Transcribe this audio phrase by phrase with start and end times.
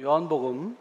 [0.00, 0.76] 요한복음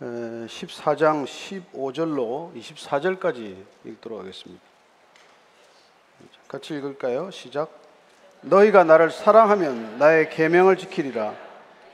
[0.00, 4.62] 14장 15절로 24절까지 읽도록 하겠습니다.
[6.46, 7.32] 같이 읽을까요?
[7.32, 7.70] 시작.
[8.42, 11.34] 너희가 나를 사랑하면 나의 계명을 지키리라.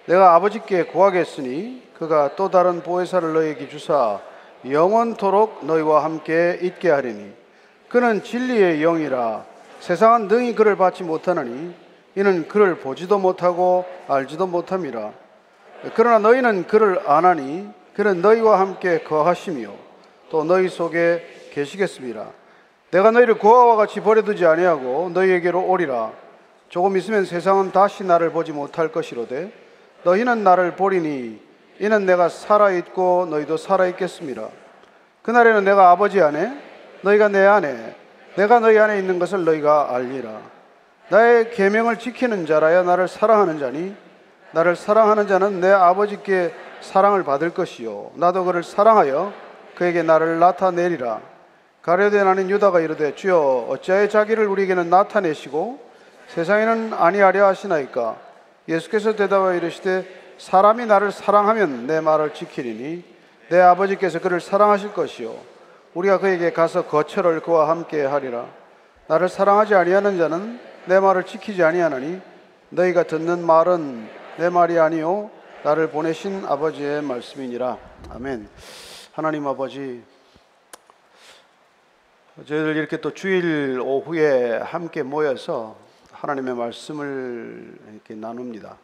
[0.04, 4.20] 내가 아버지께 구하겠으니 그가 또 다른 보혜사를 너희에게 주사
[4.68, 7.32] 영원토록 너희와 함께 있게 하리니
[7.88, 9.46] 그는 진리의 영이라
[9.78, 11.74] 세상은 능히 그를 받지 못하느니
[12.16, 15.29] 이는 그를 보지도 못하고 알지도 못함이라
[15.94, 19.70] 그러나 너희는 그를 아나니 그는 너희와 함께 거하시며
[20.30, 22.26] 또 너희 속에 계시겠습니다.
[22.90, 26.12] 내가 너희를 고아와 같이 버려두지 아니하고 너희에게로 오리라.
[26.68, 29.52] 조금 있으면 세상은 다시 나를 보지 못할 것이로되
[30.04, 31.40] 너희는 나를 보리니
[31.80, 34.48] 이는 내가 살아 있고 너희도 살아 있겠습니다.
[35.22, 36.52] 그날에는 내가 아버지 안에
[37.02, 37.96] 너희가 내 안에
[38.36, 40.40] 내가 너희 안에 있는 것을 너희가 알리라.
[41.08, 43.96] 나의 계명을 지키는 자라야 나를 사랑하는 자니
[44.52, 48.12] 나를 사랑하는 자는 내 아버지께 사랑을 받을 것이요.
[48.14, 49.32] 나도 그를 사랑하여
[49.76, 51.20] 그에게 나를 나타내리라.
[51.82, 55.80] 가려되 나는 유다가 이르되 주여 어찌하여 자기를 우리에게는 나타내시고
[56.28, 58.16] 세상에는 아니하려 하시나이까?
[58.68, 60.06] 예수께서 대답하여 이르시되
[60.38, 63.04] 사람이 나를 사랑하면 내 말을 지키리니
[63.48, 65.34] 내 아버지께서 그를 사랑하실 것이요.
[65.94, 68.46] 우리가 그에게 가서 거처를 그와 함께 하리라.
[69.08, 72.20] 나를 사랑하지 아니하는 자는 내 말을 지키지 아니하나니
[72.68, 75.30] 너희가 듣는 말은 내 말이 아니요
[75.64, 77.76] 나를 보내신 아버지의 말씀이니라.
[78.10, 78.48] 아멘.
[79.12, 80.02] 하나님 아버지,
[82.36, 85.76] 저희들 이렇게 또 주일 오후에 함께 모여서
[86.12, 88.78] 하나님의 말씀을 이렇게 나눕니다.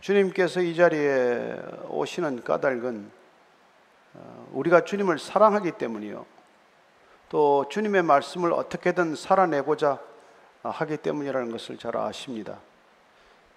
[0.00, 1.56] 주님께서 이 자리에
[1.88, 3.10] 오시는 까닭은
[4.16, 6.26] 어, 우리가 주님을 사랑하기 때문이요.
[7.30, 9.98] 또 주님의 말씀을 어떻게든 살아내고자
[10.62, 12.58] 하기 때문이라는 것을 잘 아십니다.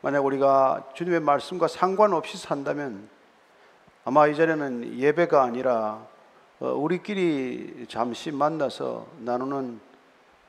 [0.02, 3.10] 만약 우리가 주님의 말씀과 상관없이 산다면
[4.06, 6.06] 아마 이 자리는 예배가 아니라
[6.60, 9.80] 어, 우리끼리 잠시 만나서 나누는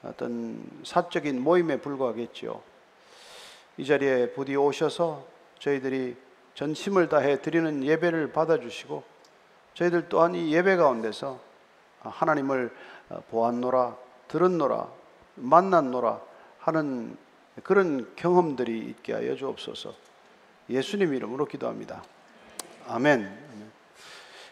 [0.03, 2.63] 어떤 사적인 모임에 불과하겠죠.
[3.79, 5.25] 이 자리에 부디 오셔서
[5.59, 6.17] 저희들이
[6.55, 9.03] 전심을 다해 드리는 예배를 받아주시고
[9.75, 11.39] 저희들 또한 이 예배 가운데서
[12.01, 12.75] 하나님을
[13.31, 13.97] 보았노라,
[14.29, 14.89] 들었노라,
[15.37, 16.21] 만났노라
[16.59, 17.17] 하는
[17.63, 19.95] 그런 경험들이 있게 하여 주옵소서.
[20.71, 22.03] 예수님 이름으로 기도합니다.
[22.89, 23.49] 아멘.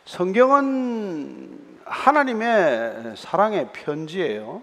[0.06, 4.62] 성경은 하나님의 사랑의 편지예요.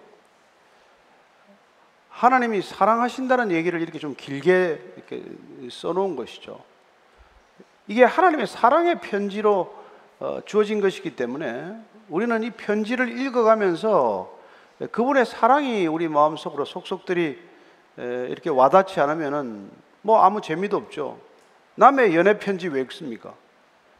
[2.09, 5.23] 하나님이 사랑하신다는 얘기를 이렇게 좀 길게 이렇게
[5.69, 6.63] 써놓은 것이죠.
[7.87, 9.83] 이게 하나님의 사랑의 편지로
[10.19, 11.75] 어, 주어진 것이기 때문에
[12.07, 14.31] 우리는 이 편지를 읽어가면서
[14.91, 17.52] 그분의 사랑이 우리 마음속으로 속속들이
[17.97, 19.69] 이렇게 와닿지 않으면은
[20.01, 21.19] 뭐 아무 재미도 없죠.
[21.75, 23.33] 남의 연애 편지 왜 읽습니까?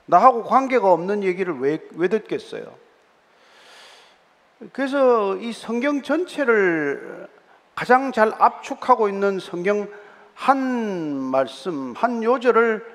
[0.06, 2.76] 나하고 관계가 없는 얘기를 왜, 왜 듣겠어요?
[4.72, 7.28] 그래서 이 성경 전체를
[7.76, 9.88] 가장 잘 압축하고 있는 성경
[10.36, 12.86] 한 말씀, 한 요절을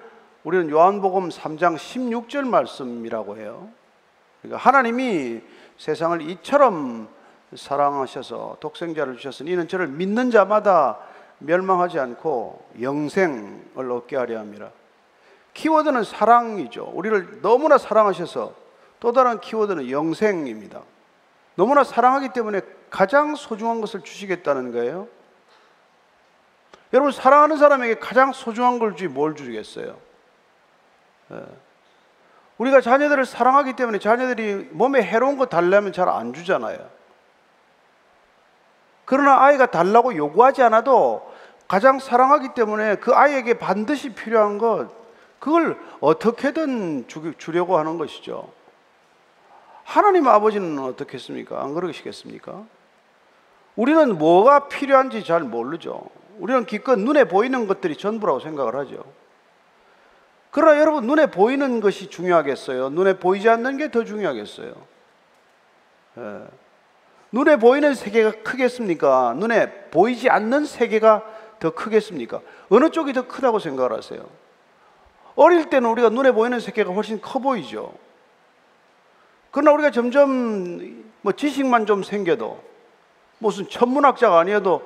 [0.45, 3.69] 우리는 요한복음 3장 16절 말씀이라고 해요.
[4.41, 5.41] 그러니까 하나님이
[5.77, 7.09] 세상을 이처럼
[7.55, 10.99] 사랑하셔서 독생자를 주셨으니 이는 저를 믿는 자마다
[11.39, 14.71] 멸망하지 않고 영생을 얻게 하려 함이라.
[15.55, 16.91] 키워드는 사랑이죠.
[16.95, 18.55] 우리를 너무나 사랑하셔서
[19.01, 20.83] 또 다른 키워드는 영생입니다.
[21.55, 22.61] 너무나 사랑하기 때문에
[22.91, 25.09] 가장 소중한 것을 주시겠다는 거예요.
[26.93, 29.97] 여러분 사랑하는 사람에게 가장 소중한 걸 주지 뭘 주겠어요?
[31.33, 31.43] 예.
[32.57, 36.98] 우리가 자녀들을 사랑하기 때문에 자녀들이 몸에 해로운 거 달라면 잘 안 주잖아요.
[39.09, 41.33] 그러나 아이가 달라고 요구하지 않아도
[41.67, 44.91] 가장 사랑하기 때문에 그 아이에게 반드시 필요한 것,
[45.39, 48.53] 그걸 어떻게든 주 려고 하는 것이죠.
[49.83, 51.59] 하나님 아버지는 어떻겠습니까?
[51.59, 52.67] 안 그러시겠습니까?
[53.77, 56.11] 우리는 뭐가 필요한지 잘 모르죠.
[56.39, 59.03] 우리는 기껏 눈에 보이는 것들이 전부라고 생각을 하죠.
[60.51, 62.91] 그러나 여러분, 눈에 보이는 것이 중요하겠어요?
[62.91, 64.75] 눈에 보이지 않는 게 더 중요하겠어요?
[66.19, 66.68] 예.
[67.33, 69.35] 눈에 보이는 세계가 크겠습니까?
[69.37, 71.25] 눈에 보이지 않는 세계가
[71.61, 72.41] 더 크겠습니까?
[72.71, 74.27] 어느 쪽이 더 크다고 생각을 하세요?
[75.35, 77.95] 어릴 때는 우리가 눈에 보이는 세계가 훨씬 커 보이죠.
[79.51, 82.63] 그러나 우리가 점점 뭐 지식만 좀 생겨도
[83.39, 84.83] 무슨 천문학자가 아니어도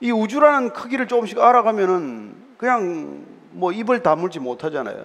[0.00, 5.04] 이 우주라는 크기를 조금씩 알아가면은 그냥 뭐 입을 다물지 못하잖아요.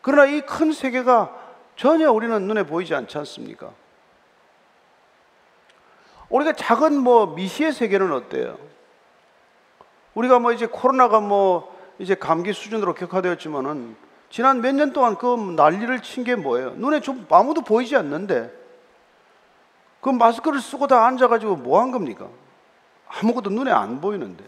[0.00, 1.34] 그러나 이 큰 세계가
[1.76, 3.70] 전혀 우리는 눈에 보이지 않지 않습니까?
[6.32, 8.58] 우리가 작은 뭐 미시의 세계는 어때요?
[10.14, 13.94] 우리가 뭐 이제 코로나가 뭐 이제 감기 수준으로 격화되었지만은
[14.30, 15.26] 지난 몇 년 동안 그
[15.56, 16.70] 난리를 친 게 뭐예요?
[16.76, 18.50] 눈에 좀 아무도 보이지 않는데
[20.00, 22.28] 그 마스크를 쓰고 다 앉아가지고 뭐 한 겁니까?
[23.08, 24.42] 아무것도 눈에 안 보이는데.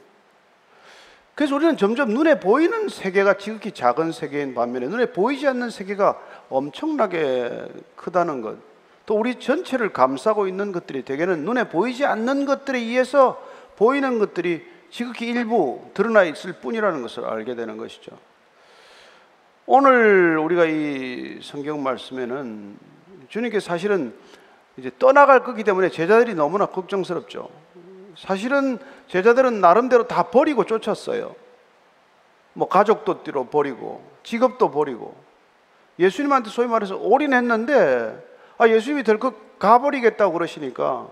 [1.35, 7.67] 그래서 우리는 점점 눈에 보이는 세계가 지극히 작은 세계인 반면에 눈에 보이지 않는 세계가 엄청나게
[7.97, 8.57] 크다는 것.
[9.07, 13.43] 또 우리 전체를 감싸고 있는 것들이 대개는 눈에 보이지 않는 것들에 의해서
[13.77, 18.17] 보이는 것들이 지극히 일부 드러나 있을 뿐이라는 것을 알게 되는 것이죠.
[19.67, 22.79] 오늘 우리가 이 성경 말씀에는
[23.29, 24.15] 주님께 사실은
[24.77, 27.49] 이제 떠나갈 거기 때문에 제자들이 너무나 걱정스럽죠.
[28.17, 28.79] 사실은
[29.09, 31.35] 제자들은 나름대로 다 버리고 쫓았어요.
[32.53, 35.17] 뭐 가족도 뒤로 버리고 직업도 버리고
[35.99, 41.09] 예수님한테 소위 말해서 올인했는데 아 예수님이 덜컥 가버리겠다고 그러시니까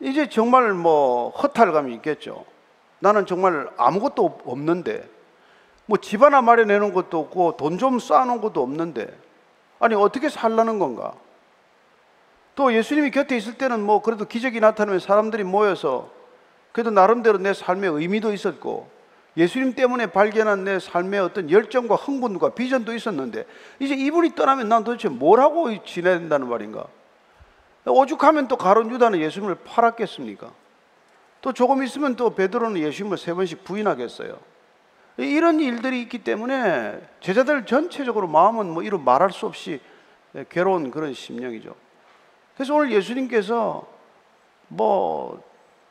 [0.00, 2.44] 이제 정말 뭐 허탈감이 있겠죠.
[2.98, 5.08] 나는 정말 아무것도 없는데
[5.86, 9.16] 뭐 집 하나 마련해 놓은 것도 없고 돈 좀 쌓아놓은 것도 없는데
[9.78, 11.12] 아니 어떻게 살라는 건가?
[12.54, 16.10] 또 예수님이 곁에 있을 때는 뭐 그래도 기적이 나타나면 사람들이 모여서
[16.72, 18.88] 그래도 나름대로 내 삶의 의미도 있었고
[19.36, 23.44] 예수님 때문에 발견한 내 삶의 어떤 열정과 흥분과 비전도 있었는데
[23.78, 26.86] 이제 이분이 떠나면 난 도대체 뭘 하고 지내야 된다는 말인가?
[27.84, 30.50] 오죽하면 또 가론 유다는 예수님을 팔았겠습니까?
[31.42, 34.38] 또 조금 있으면 또 베드로는 예수님을 세 번씩 부인하겠어요.
[35.18, 39.80] 이런 일들이 있기 때문에 제자들 전체적으로 마음은 뭐 이루 말할 수 없이
[40.50, 41.74] 괴로운 그런 심령이죠.
[42.54, 43.86] 그래서 오늘 예수님께서
[44.68, 45.42] 뭐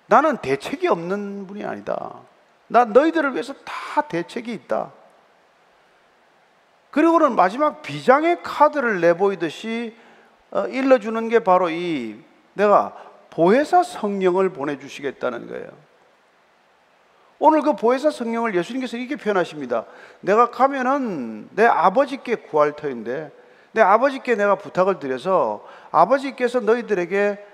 [0.08, 2.22] 나는 대책이 없는 분이 아니다.
[2.68, 4.92] 나 너희들을 위해서 다 대책이 있다.
[6.92, 9.96] 그리고는 마지막 비장의 카드를 내보이듯이
[10.52, 12.18] 어, 일러주는 게 바로 이
[12.54, 12.96] 내가
[13.30, 15.68] 보혜사 성령을 보내주시겠다는 거예요.
[17.38, 19.86] 오늘 그 보혜사 성령을 예수님께서 이렇게 표현하십니다.
[20.22, 23.32] 내가 가면은 내 아버지께 구할 터인데
[23.74, 27.46] 내 아버지께 내가 부탁을 드려서 아버지께서 너희들에게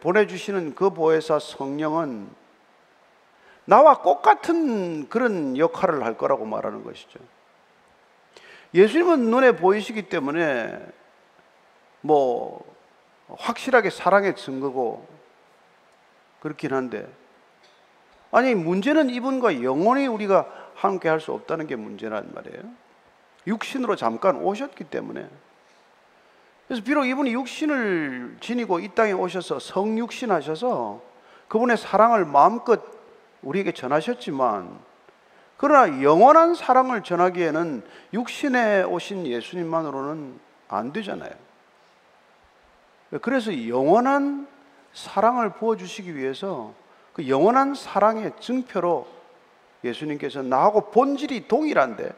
[0.00, 2.28] 보내주시는 그 보혜사 성령은
[3.68, 7.20] 나와 똑같은 그런 역할을 할 거라고 말하는 것이죠.
[8.72, 10.78] 예수님은 눈에 보이시기 때문에
[12.00, 12.64] 뭐
[13.28, 15.06] 확실하게 사랑의 증거고
[16.40, 17.06] 그렇긴 한데
[18.30, 22.62] 아니 문제는 이분과 영원히 우리가 함께 할 수 없다는 게 문제란 말이에요.
[23.46, 25.28] 육신으로 잠깐 오셨기 때문에
[26.66, 31.02] 그래서 비록 이분이 육신을 지니고 이 땅에 오셔서 성육신 하셔서
[31.48, 32.97] 그분의 사랑을 마음껏
[33.42, 34.78] 우리에게 전하셨지만
[35.56, 37.82] 그러나 영원한 사랑을 전하기에는
[38.12, 40.38] 육신에 오신 예수님만으로는
[40.68, 41.30] 안 되잖아요.
[43.22, 44.46] 그래서 영원한
[44.92, 46.74] 사랑을 부어주시기 위해서
[47.12, 49.06] 그 영원한 사랑의 증표로
[49.82, 52.12] 예수님께서 나하고 본질이 동일한데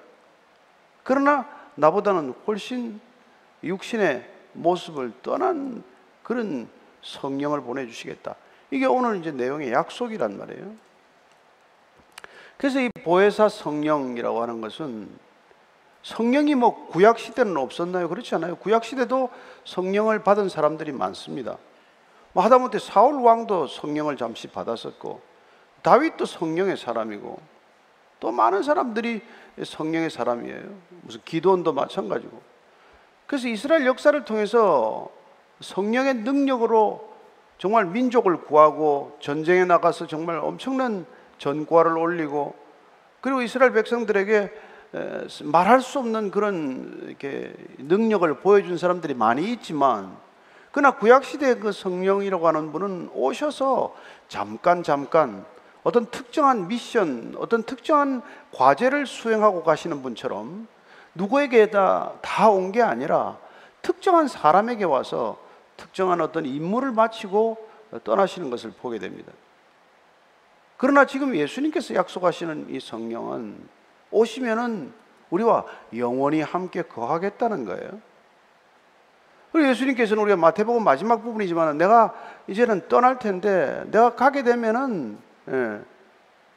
[1.03, 3.01] 그러나 나보다는 훨씬
[3.63, 5.83] 육신의 모습을 떠난
[6.23, 6.69] 그런
[7.03, 8.35] 성령을 보내주시겠다.
[8.71, 10.90] 이게 오늘 이제 내용의 약속이란 말이에요.
[12.61, 15.09] 그래서 이 보혜사 성령이라고 하는 것은
[16.03, 18.07] 성령이 뭐 구약 시대는 없었나요?
[18.07, 18.57] 그렇지 않아요.
[18.57, 19.31] 구약 시대도
[19.65, 21.57] 성령을 받은 사람들이 많습니다.
[22.35, 25.23] 뭐 하다못해 사울 왕도 성령을 잠시 받았었고
[25.81, 27.41] 다윗도 성령의 사람이고
[28.21, 29.23] 또 많은 사람들이
[29.65, 30.61] 성령의 사람이에요.
[31.01, 32.43] 무슨 기도원도 마찬가지고.
[33.27, 35.11] 그래서 이스라엘 역사를 통해서
[35.61, 37.09] 성령의 능력으로
[37.57, 41.07] 정말 민족을 구하고 전쟁에 나가서 정말 엄청난
[41.41, 42.55] 전과를 올리고
[43.21, 44.53] 그리고 이스라엘 백성들에게
[45.45, 50.17] 말할 수 없는 그런 이렇게 능력을 보여준 사람들이 많이 있지만
[50.71, 53.97] 그러나 구약 시대의 그 성령이라고 하는 분은 오셔서
[54.29, 55.45] 잠깐 잠깐
[55.83, 60.69] 어떤 특정한 미션, 어떤 특정한 과제를 수행하고 가시는 분처럼
[61.15, 61.71] 누구에게
[62.21, 63.39] 다온 게 아니라
[63.83, 65.39] 특정한 사람에게 와서
[65.77, 67.57] 특정한 어떤 임무를 마치고
[68.05, 69.33] 떠나시는 것을 보게 됩니다.
[70.81, 73.55] 그러나 지금 예수님께서 약속하시는 이 성령은
[74.11, 74.95] 오시면은
[75.29, 78.01] 우리와 영원히 함께 거하겠다는 거예요.
[79.53, 82.15] 그리고 예수님께서는 우리가 마태복음 마지막 부분이지만 내가
[82.47, 85.19] 이제는 떠날 텐데 내가 가게 되면은
[85.51, 85.81] 예,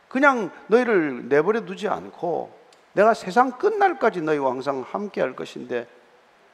[0.07, 2.49] 그냥 너희를 내버려 두지 않고
[2.93, 5.85] 내가 세상 끝날까지 너희와 항상 함께 할 것인데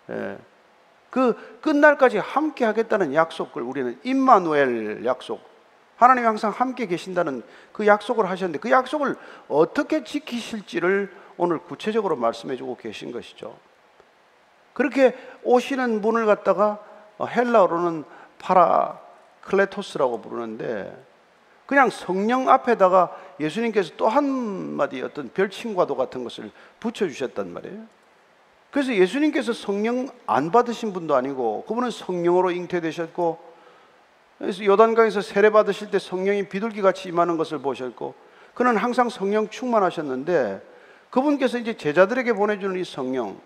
[0.10, 0.38] 예,
[1.12, 5.49] 그 끝날까지 함께 하겠다는 약속을 우리는 임마누엘 약속
[6.00, 9.18] 하나님이 항상 함께 계신다는 그 약속을 하셨는데 그 약속을
[9.50, 13.58] 어떻게 지키실지를 오늘 구체적으로 말씀해 주고 계신 것이죠.
[14.72, 15.14] 그렇게
[15.44, 16.80] 오시는 분을 갖다가
[17.22, 18.06] 헬라어로는
[18.40, 21.06] 파라클레토스라고 부르는데
[21.66, 27.84] 그냥 성령 앞에다가 예수님께서 또 한마디 어떤 별칭과도 같은 것을 붙여주셨단 말이에요.
[28.72, 33.49] 그래서 예수님께서 성령 안 받으신 분도 아니고 그분은 성령으로 잉태되셨고
[34.40, 38.16] 그래서 요단강에서 세례 받으실 때 성령이 비둘기 같이 임하는 것을 보셨고
[38.54, 40.62] 그는 항상 성령 충만하셨는데
[41.10, 43.40] 그분께서 이제 제자들에게 보내주는 이 성령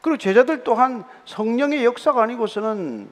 [0.00, 3.10] 그리고 제자들 또한 성령의 역사가 아니고서는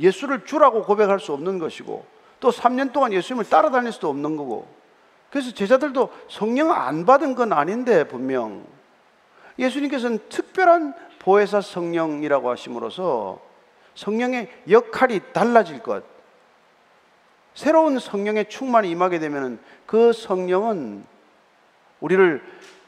[0.00, 2.04] 예수를 주라고 고백할 수 없는 것이고
[2.40, 4.66] 또 3년 동안 예수님을 따라다닐 수도 없는 거고
[5.30, 8.64] 그래서 제자들도 성령 안 받은 건 아닌데 분명
[9.58, 13.40] 예수님께서는 특별한 보혜사 성령이라고 하심으로써
[13.94, 16.04] 성령의 역할이 달라질 것
[17.58, 21.04] 새로운 성령의 충만이 임하게 되면 그 성령은
[21.98, 22.40] 우리를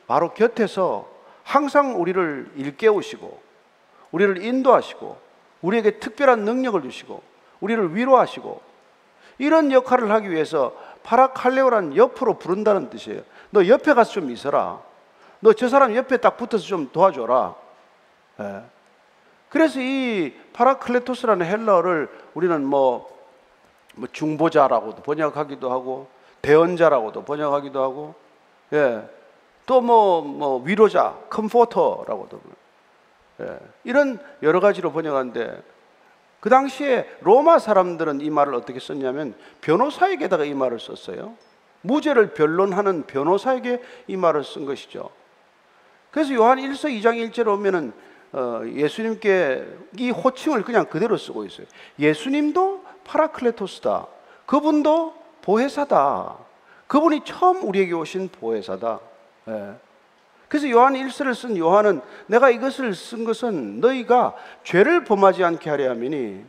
[0.06, 1.10] 바로 곁에서
[1.42, 3.42] 항상 우리를 일깨우시고
[4.12, 5.18] 우리를 인도하시고
[5.62, 7.20] 우리에게 특별한 능력을 주시고
[7.58, 8.60] 우리를 위로하시고
[9.38, 10.72] 이런 역할을 하기 위해서
[11.02, 13.22] 파라칼레오란 옆으로 부른다는 뜻이에요.
[13.50, 14.80] 너 옆에 가서 좀 있어라.
[15.40, 17.56] 너 저 사람 옆에 딱 붙어서 좀 도와줘라.
[18.38, 18.62] 예.
[19.48, 23.09] 그래서 이 파라클레토스라는 헬라어를 우리는 뭐,
[24.00, 26.08] 뭐 중보자라고도 번역하기도 하고
[26.40, 28.14] 대언자라고도 번역하기도 하고
[28.72, 29.06] 예.
[29.66, 32.40] 또뭐 뭐 위로자, comforter라고도
[33.42, 33.58] 예.
[33.84, 35.62] 이런 여러 가지로 번역하는데
[36.40, 41.34] 그 당시에 로마 사람들은 이 말을 어떻게 썼냐면 변호사에게다가 이 말을 썼어요.
[41.82, 45.10] 무죄를 변론하는 변호사에게 이 말을 쓴 것이죠.
[46.10, 47.92] 그래서 요한 1서 2장 1절에 오면은
[48.32, 49.66] 어, 예수님께
[49.98, 51.66] 이 호칭을 그냥 그대로 쓰고 있어요.
[51.98, 52.79] 예수님도
[53.10, 54.06] 파라클레토스다.
[54.46, 56.36] 그분도 보혜사다.
[56.86, 59.00] 그분이 처음 우리에게 오신 보혜사다.
[59.48, 59.74] 예.
[60.48, 66.44] 그래서 요한 1서를 쓴 요한은 내가 이것을 쓴 것은 너희가 죄를 범하지 않게 하려 함이니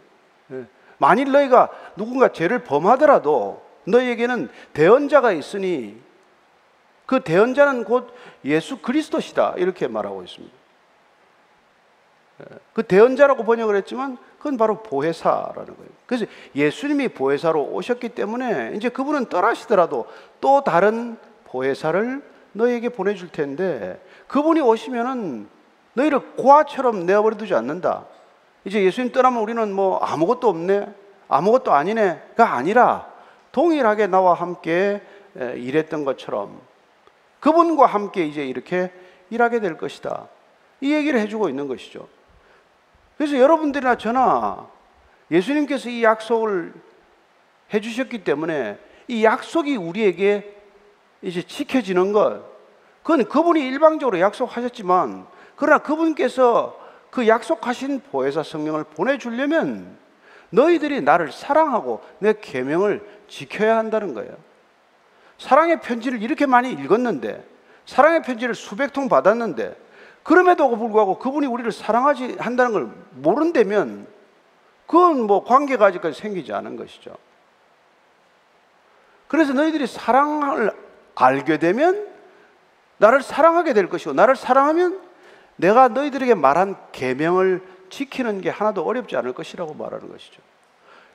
[0.51, 0.65] 예.
[0.97, 5.99] 만일 너희가 누군가 죄를 범하더라도 너희에게는 대언자가 있으니
[7.05, 8.13] 그 대언자는 곧
[8.45, 10.55] 예수 그리스도시다 이렇게 말하고 있습니다.
[12.41, 12.45] 예.
[12.73, 15.89] 그 대언자라고 번역을 했지만 그건 바로 보혜사라는 거예요.
[16.07, 20.07] 그래서 예수님이 보혜사로 오셨기 때문에 이제 그분은 떠나시더라도
[20.39, 25.47] 또 다른 보혜사를 너에게 보내줄 텐데 그분이 오시면은
[25.93, 28.05] 너희를 고아처럼 내어버려 두지 않는다.
[28.65, 30.87] 이제 예수님 떠나면 우리는 뭐 아무것도 없네,
[31.27, 33.11] 아무것도 아니네가 아니라
[33.51, 35.03] 동일하게 나와 함께
[35.35, 36.59] 일했던 것처럼
[37.41, 38.91] 그분과 함께 이제 이렇게
[39.29, 40.29] 일하게 될 것이다.
[40.81, 42.07] 이 얘기를 해주고 있는 것이죠.
[43.17, 44.67] 그래서 여러분들이나 저나
[45.29, 46.73] 예수님께서 이 약속을
[47.73, 48.77] 해주셨기 때문에
[49.07, 50.57] 이 약속이 우리에게
[51.21, 52.43] 이제 지켜지는 것,
[53.03, 55.25] 그건 그분이 일방적으로 약속하셨지만,
[55.55, 59.97] 그러나 그분께서 그 약속하신 보혜사 성령을 보내주려면
[60.49, 64.35] 너희들이 나를 사랑하고 내 계명을 지켜야 한다는 거예요.
[65.37, 67.43] 사랑의 편지를 이렇게 많이 읽었는데,
[67.85, 69.75] 사랑의 편지를 수백 통 받았는데,
[70.23, 74.07] 그럼에도 불구하고 그분이 우리를 사랑하지 한다는 걸 모른다면,
[74.85, 77.15] 그건 뭐 관계가 아직까지 생기지 않은 것이죠.
[79.27, 80.73] 그래서 너희들이 사랑을
[81.15, 82.09] 알게 되면
[82.97, 85.01] 나를 사랑하게 될 것이고 나를 사랑하면
[85.55, 90.41] 내가 너희들에게 말한 계명을 지키는 게 하나도 어렵지 않을 것이라고 말하는 것이죠.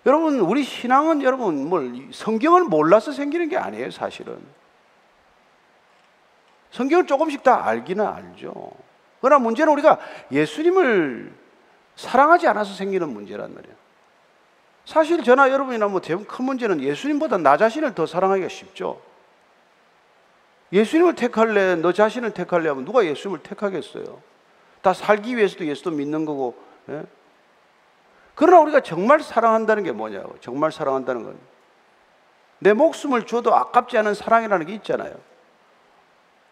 [0.07, 4.39] 여러분 우리 신앙은 여러분 뭘 성경을 몰라서 생기는 게 아니에요 사실은.
[6.71, 8.71] 성경을 조금씩 다 알기는 알죠.
[9.27, 9.99] 그러나 문제는 우리가
[10.31, 11.33] 예수님을
[11.97, 13.75] 사랑하지 않아서 생기는 문제란 말이에요.
[14.85, 19.03] 사실 저나 여러분이나 뭐 대부분 큰 문제는 예수님보다 나 자신을 더 사랑하기가 쉽죠.
[20.73, 24.23] 예수님을 택할래, 너 자신을 택할래 하면 누가 예수님을 택하겠어요?
[24.81, 26.57] 다 살기 위해서도 예수도 믿는 거고.
[26.91, 27.03] 예?
[28.37, 30.37] 그러나 우리가 정말 사랑한다는 게 뭐냐고.
[30.41, 31.37] 정말 사랑한다는 건.
[32.61, 35.17] 내 목숨을 줘도 아깝지 않은 사랑이라는 게 있잖아요.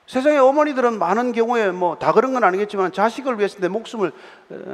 [0.06, 4.12] 세상의 어머니들은 많은 경우에 뭐 다 그런 건 아니겠지만 자식을 위해서 내 목숨을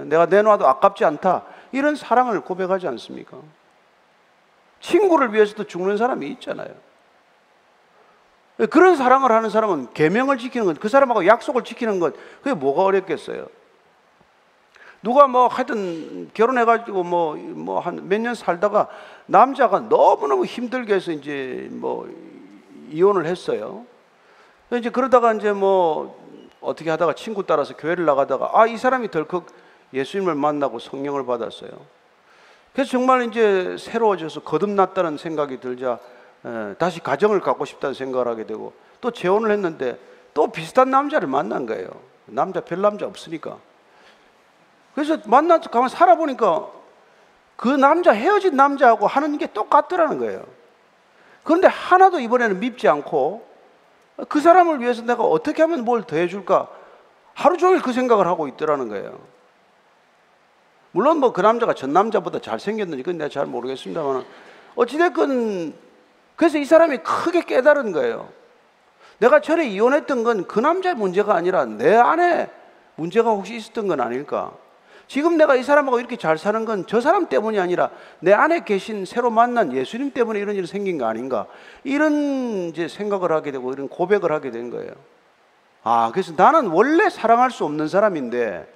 [0.06, 1.44] 내가 내놔도 아깝지 않다.
[1.72, 3.38] 이런 사랑을 고백하지 않습니까?
[4.80, 6.74] 친구를 위해서도 죽는 사람이 있잖아요.
[8.70, 13.46] 그런 사랑을 하는 사람은 계명을 지키는 것, 그 사람하고 약속을 지키는 것, 그게 뭐가 어렵겠어요?
[15.02, 18.88] 누가 뭐 하여튼 결혼해가지고 뭐, 뭐 한 몇 년 살다가
[19.26, 22.06] 남자가 너무너무 힘들게 해서 이제 뭐
[22.90, 23.86] 이혼을 했어요.
[24.78, 26.18] 이제 그러다가 이제 뭐
[26.60, 29.46] 어떻게 하다가 친구 따라서 교회를 나가다가 아, 이 사람이 덜컥
[29.92, 31.70] 예수님을 만나고 성령을 받았어요.
[32.72, 35.98] 그래서 정말 이제 새로워져서 거듭났다는 생각이 들자
[36.46, 39.98] 예, 다시 가정을 갖고 싶다는 생각을 하게 되고 또 재혼을 했는데
[40.32, 41.88] 또 비슷한 남자를 만난 거예요.
[42.26, 43.58] 남자 별 남자 없으니까.
[44.94, 46.68] 그래서 만나서 가만 살아보니까
[47.56, 50.40] 그 남자 헤어진 남자하고 하는 게 똑같더라는 거예요.
[50.40, 53.49] 그 그런데 하나도 이번에는 밉지 않고
[54.28, 56.68] 그 사람을 위해서 내가 어떻게 하면 뭘 더해줄까?
[57.34, 59.18] 하루 종일 그 생각을 하고 있더라는 거예요.
[60.92, 64.24] 물론 뭐 그 남자가 전 남자보다 잘생겼는지 그건 내가 잘 모르겠습니다만
[64.74, 65.74] 어찌됐건
[66.36, 68.28] 그래서 이 사람이 크게 깨달은 거예요.
[69.18, 72.50] 내가 전에 이혼했던 건 그 남자의 문제가 아니라 내 안에
[72.96, 74.52] 문제가 혹시 있었던 건 아닐까?
[75.10, 77.90] 지금 내가 이 사람하고 이렇게 잘 사는 건 저 사람 때문이 아니라
[78.20, 81.46] 내 안에 계신 새로 만난 예수님 때문에 이런 일이 생긴 거 아닌가?
[81.82, 84.92] 이런 이제 생각을 하게 되고 이런 고백을 하게 된 거예요.
[85.82, 88.72] 아, 그래서 나는 원래 사랑할 수 없는 사람인데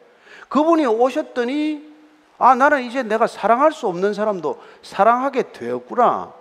[0.48, 1.94] 그분이 오셨더니
[2.38, 6.34] 아, 나는 이제 내가 사랑할 수 없는 사람도 사랑하게 되었구나.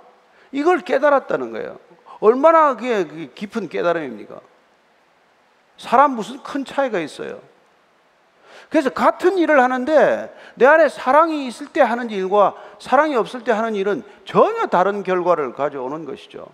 [0.52, 1.78] 이걸 깨달았다는 거예요.
[2.20, 4.42] 얼마나 깊은 깨달음입니까?
[5.78, 7.53] 사람 무슨 큰 차이가 있어요.
[8.74, 13.76] 그래서 같은 일을 하는데 내 안에 사랑이 있을 때 하는 일과 사랑이 없을 때 하는
[13.76, 16.48] 일은 전혀 다른 결과를 가져오는 것이죠.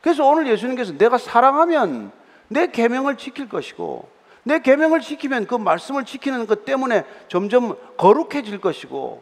[0.00, 2.12] 그래서 오늘 예수님께서 내가 사랑하면
[2.46, 4.08] 내 계명을 지킬 것이고
[4.44, 9.20] 내 계명을 지키면 그 말씀을 지키는 것 때문에 점점 거룩해질 것이고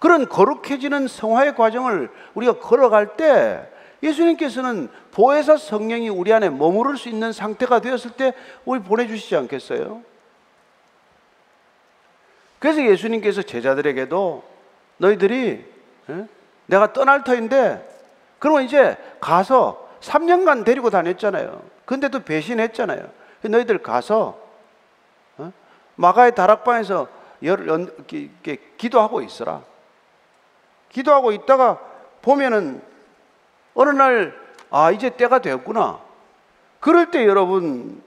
[0.00, 3.66] 그런 거룩해지는 성화의 과정을 우리가 걸어갈 때
[4.02, 8.34] 예수님께서는 보혜사 성령이 우리 안에 머무를 수 있는 상태가 되었을 때
[8.66, 10.09] 우리 보내주시지 않겠어요?
[12.60, 14.44] 그래서 예수님께서 제자들에게도
[14.98, 15.64] 너희들이
[16.10, 16.26] 에?
[16.66, 17.88] 내가 떠날 터인데
[18.38, 21.62] 그러면 이제 가서 3년간 데리고 다녔잖아요.
[21.84, 23.10] 근데도 배신했잖아요.
[23.42, 24.38] 너희들 가서
[25.38, 25.52] 어?
[25.96, 27.08] 마가의 다락방에서
[28.06, 29.62] 기, 기, 기도하고 있어라.
[30.90, 31.80] 기도하고 있다가
[32.22, 32.82] 보면은
[33.74, 34.38] 어느 날,
[34.70, 36.00] 아, 이제 때가 되었구나.
[36.80, 38.02] 그럴 때 여러분,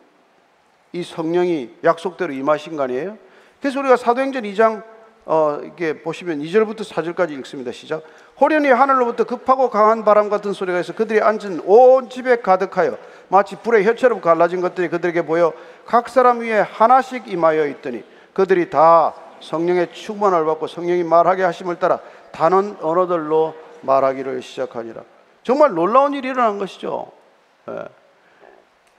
[0.91, 3.17] 이 성령이 약속대로 임하신 거 아니에요?
[3.63, 4.83] 그래서 우리가 사도행전 2장
[5.23, 7.71] 어, 이게 보시면 2절부터 4절까지 읽습니다.
[7.71, 8.03] 시작.
[8.41, 12.97] 호련히 하늘로부터 급하고 강한 바람 같은 소리가 있어 그들이 앉은 온 집에 가득하여
[13.29, 15.53] 마치 불의 혀처럼 갈라진 것들이 그들에게 보여
[15.85, 18.03] 각 사람 위에 하나씩 임하여 있더니
[18.33, 22.01] 그들이 다 성령의 충만을 받고 성령이 말하게 하심을 따라
[22.33, 25.03] 다른 언어들로 말하기를 시작하니라.
[25.43, 27.13] 정말 놀라운 일이 일어난 것이죠.
[27.69, 27.85] 예.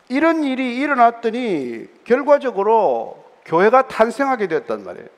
[0.09, 5.09] 이런 일이 일어났더니 결과적으로 교회가 탄생하게 되었단 말이에요.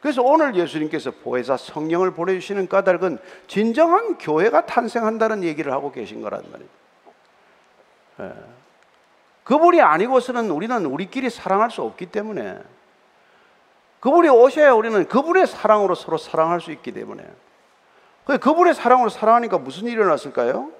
[0.00, 6.70] 그래서 오늘 예수님께서 보혜사 성령을 보내주시는 까닭은 진정한 교회가 탄생한다는 얘기를 하고 계신 거란 말이에요.
[8.20, 8.32] 예.
[9.44, 12.58] 그분이 아니고서는 우리는 우리끼리 사랑할 수 없기 때문에
[14.00, 17.24] 그분이 오셔야 우리는 그분의 사랑으로 서로 사랑할 수 있기 때문에
[18.40, 20.70] 그분의 사랑으로 사랑하니까 무슨 일이 일어났을까요?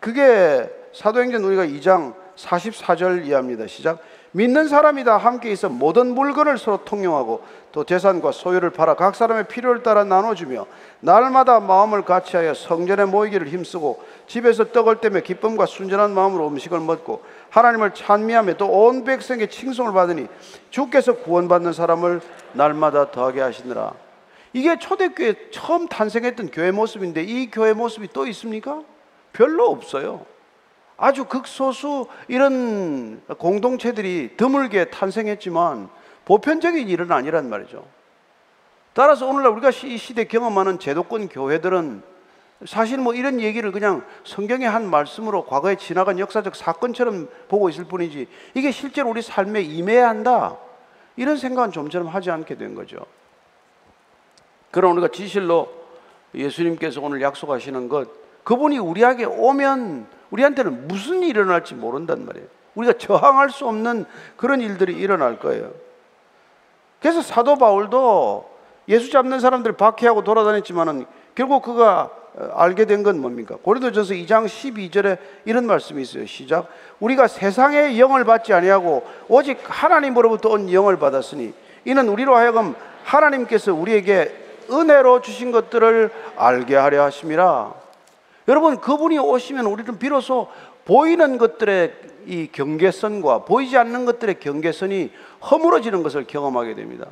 [0.00, 3.66] 그게 사도행전 우리가 2장 44절 이하입니다.
[3.66, 3.98] 시작.
[4.36, 9.46] 믿는 사람이 다 함께 있어 모든 물건을 서로 통용하고 또 재산과 소유를 팔아 각 사람의
[9.46, 10.66] 필요를 따라 나눠주며
[10.98, 17.94] 날마다 마음을 같이하여 성전에 모이기를 힘쓰고 집에서 떡을 떼며 기쁨과 순전한 마음으로 음식을 먹고 하나님을
[17.94, 20.26] 찬미하며 또 온 백성의 칭송을 받으니
[20.70, 22.20] 주께서 구원받는 사람을
[22.54, 23.92] 날마다 더하게 하시느라
[24.52, 28.82] 이게 초대교회 처음 탄생했던 교회 모습인데 이 교회 모습이 또 있습니까?
[29.32, 30.26] 별로 없어요.
[30.96, 35.88] 아주 극소수 이런 공동체들이 드물게 탄생했지만
[36.24, 37.84] 보편적인 일은 아니란 말이죠.
[38.92, 42.02] 따라서 오늘날 우리가 이 시대 경험하는 제도권 교회들은
[42.66, 48.28] 사실 뭐 이런 얘기를 그냥 성경의 한 말씀으로 과거에 지나간 역사적 사건처럼 보고 있을 뿐이지
[48.54, 50.56] 이게 실제로 우리 삶에 임해야 한다.
[51.16, 52.98] 이런 생각은 좀처럼 하지 않게 된 거죠.
[54.70, 55.68] 그럼 우리가 지실로
[56.34, 58.08] 예수님께서 오늘 약속하시는 것,
[58.44, 62.46] 그분이 우리에게 오면 우리한테는 무슨 일이 일어날지 모른단 말이에요.
[62.74, 64.04] 우리가 저항할 수 없는
[64.36, 65.70] 그런 일들이 일어날 거예요.
[67.00, 68.50] 그래서 사도 바울도
[68.88, 73.56] 예수 잡는 사람들 박해하고 돌아다녔지만은 결국 그가 어, 알게 된 건 뭡니까?
[73.62, 76.26] 고린도전서 2장 12절에 이런 말씀이 있어요.
[76.26, 76.66] 시작.
[76.98, 84.34] 우리가 세상의 영을 받지 아니하고 오직 하나님으로부터 온 영을 받았으니 이는 우리로 하여금 하나님께서 우리에게
[84.68, 87.83] 은혜로 주신 것들을 알게 하려 하심이라.
[88.48, 90.48] 여러분, 그분이 오시면 우리는 비로소
[90.84, 91.94] 보이는 것들의
[92.26, 95.12] 이 경계선과 보이지 않는 것들의 경계선이
[95.50, 97.06] 허물어지는 것을 경험하게 됩니다.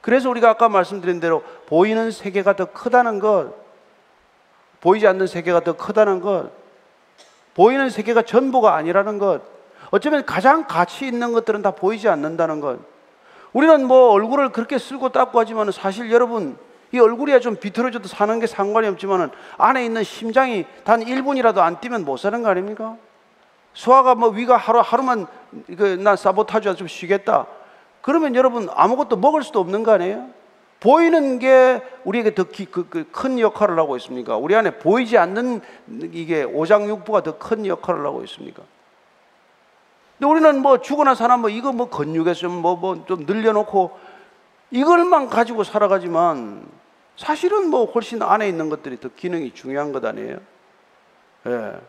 [0.00, 3.52] 그래서 우리가 아까 말씀드린 대로 보이는 세계가 더 크다는 것,
[4.80, 6.50] 보이지 않는 세계가 더 크다는 것,
[7.54, 9.42] 보이는 세계가 전부가 아니라는 것,
[9.90, 12.78] 어쩌면 가장 가치 있는 것들은 다 보이지 않는다는 것.
[13.52, 16.56] 우리는 뭐 얼굴을 그렇게 쓸고 닦고 하지만 사실 여러분
[16.92, 22.04] 이 얼굴이야 좀 비틀어져도 사는 게 상관이 없지만은 안에 있는 심장이 단 1분이라도 안 뛰면
[22.04, 22.96] 못 사는 거 아닙니까?
[23.74, 25.26] 소화가 뭐 위가 하루 하루만
[25.76, 27.46] 그난 사보타주야 좀 쉬겠다.
[28.00, 30.28] 그러면 여러분 아무것도 먹을 수도 없는 거 아니에요?
[30.80, 34.36] 보이는 게 우리에게 더큰 그, 그 역할을 하고 있습니까?
[34.36, 35.60] 우리 안에 보이지 않는
[36.12, 38.62] 이게 오장육부가 더 큰 역할을 하고 있습니까?
[40.18, 43.96] 근데 우리는 뭐 죽거나 사나 뭐 이거 뭐 근육에서 뭐뭐 좀 늘려놓고
[44.70, 46.77] 이걸만 가지고 살아가지만
[47.18, 50.38] 사실은 뭐 훨씬 안에 있는 것들이 더 기능이 중요한 것 아니에요?
[51.46, 51.80] 예.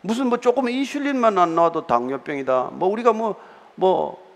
[0.00, 2.70] 무슨 뭐 조금 이슐린만 안 나와도 당뇨병이다.
[2.72, 3.36] 뭐 우리가 뭐,
[3.74, 4.26] 뭐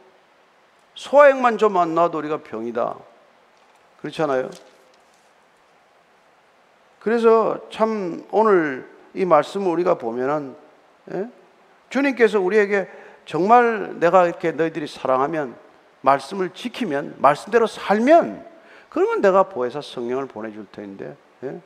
[0.94, 2.96] 소화액만 좀 안 나와도 우리가 병이다.
[4.02, 4.50] 그렇잖아요?
[7.00, 10.54] 그래서 참 오늘 이 말씀을 우리가 보면은
[11.14, 11.28] 예?
[11.88, 12.90] 주님께서 우리에게
[13.24, 15.56] 정말 내가 이렇게 너희들이 사랑하면
[16.02, 18.51] 말씀을 지키면 말씀대로 살면
[18.92, 21.58] 그러면 내가 보혜사 성령을 보내줄 텐데 예?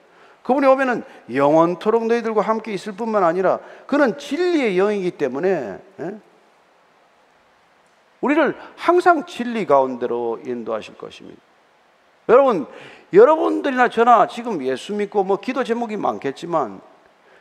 [0.44, 1.02] 그분이 오면은
[1.34, 3.58] 영원토록 너희들과 함께 있을 뿐만 아니라
[3.88, 6.20] 그는 진리의 영이기 때문에 예?
[8.20, 11.40] 우리를 항상 진리 가운데로 인도하실 것입니다.
[12.28, 12.66] 여러분,
[13.12, 16.80] 여러분들이나 저나 지금 예수 믿고 뭐 기도 제목이 많겠지만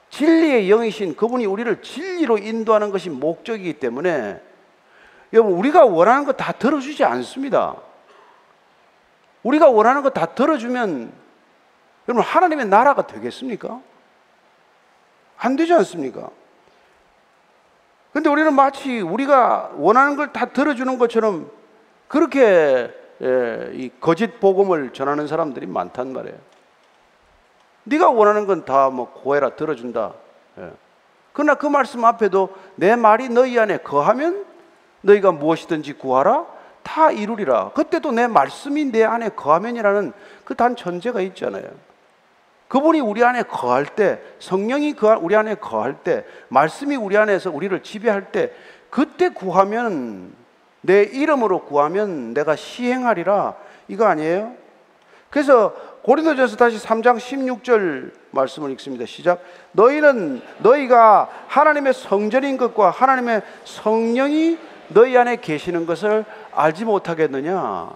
[0.09, 4.41] 진리의 영이신 그분이 우리를 진리로 인도하는 것이 목적이기 때문에
[5.31, 7.75] 여러분, 우리가 원하는 거 다 들어주지 않습니다.
[9.45, 11.13] 우리가 원하는 거 다 들어주면
[12.07, 13.79] 여러분, 하나님의 나라가 되겠습니까?
[15.37, 16.29] 안 되지 않습니까?
[18.13, 21.49] 근데 우리는 마치 우리가 원하는 걸 다 들어주는 것처럼
[22.07, 26.37] 그렇게 예, 이 거짓 복음을 전하는 사람들이 많단 말이에요.
[27.83, 30.13] 네가 원하는 건 다 뭐 고해라 들어준다.
[30.59, 30.71] 예.
[31.33, 34.45] 그러나 그 말씀 앞에도 내 말이 너희 안에 거하면
[35.01, 36.45] 너희가 무엇이든지 구하라
[36.85, 37.71] 다 이루리라.
[37.71, 40.13] 그때도 내 말씀이 내 안에 거하면이라는
[40.45, 41.63] 그 단 전제가 있잖아요.
[42.67, 48.31] 그분이 우리 안에 거할 때, 성령이 우리 안에 거할 때, 말씀이 우리 안에서 우리를 지배할
[48.31, 48.51] 때,
[48.89, 50.33] 그때 구하면
[50.81, 53.55] 내 이름으로 구하면 내가 시행하리라.
[53.87, 54.53] 이거 아니에요?
[55.29, 59.05] 그래서 고린도전서 다시 3장 16절 말씀을 읽습니다.
[59.05, 59.41] 시작.
[59.73, 64.57] 너희는 너희가 하나님의 성전인 것과 하나님의 성령이
[64.89, 67.91] 너희 안에 계시는 것을 알지 못하겠느냐?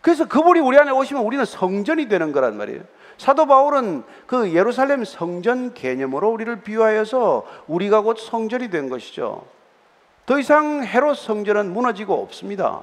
[0.00, 2.82] 그래서 그분이 우리 안에 오시면 우리는 성전이 되는 거란 말이에요.
[3.16, 9.46] 사도 바울은 그 예루살렘 성전 개념으로 우리를 비유하여서 우리가 곧 성전이 된 것이죠.
[10.26, 12.82] 더 이상 헤롯 성전은 무너지고 없습니다.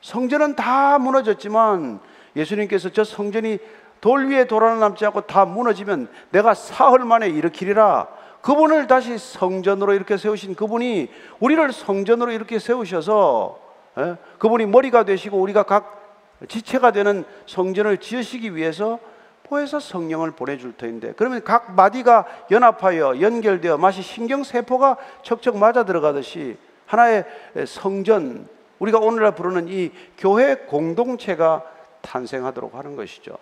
[0.00, 2.00] 성전은 다 무너졌지만
[2.34, 3.58] 예수님께서 저 성전이
[4.00, 8.08] 돌 위에 돌아 남지 않고 다 무너지면 내가 사흘 만에 일으키리라.
[8.46, 13.58] 그분을 다시 성전으로 이렇게 세우신 그분이 우리를 성전으로 이렇게 세우셔서
[13.98, 14.16] 예?
[14.38, 19.00] 그분이 머리가 되시고 우리가 각 지체가 되는 성전을 지으시기 위해서
[19.42, 26.56] 포에서 성령을 보내줄 터인데 그러면 각 마디가 연합하여 연결되어 마치 신경세포가 척척 맞아 들어가듯이
[26.86, 27.24] 하나의
[27.66, 28.46] 성전
[28.78, 31.64] 우리가 오늘날 부르는 이 교회 공동체가
[32.00, 33.38] 탄생하도록 하는 것이죠.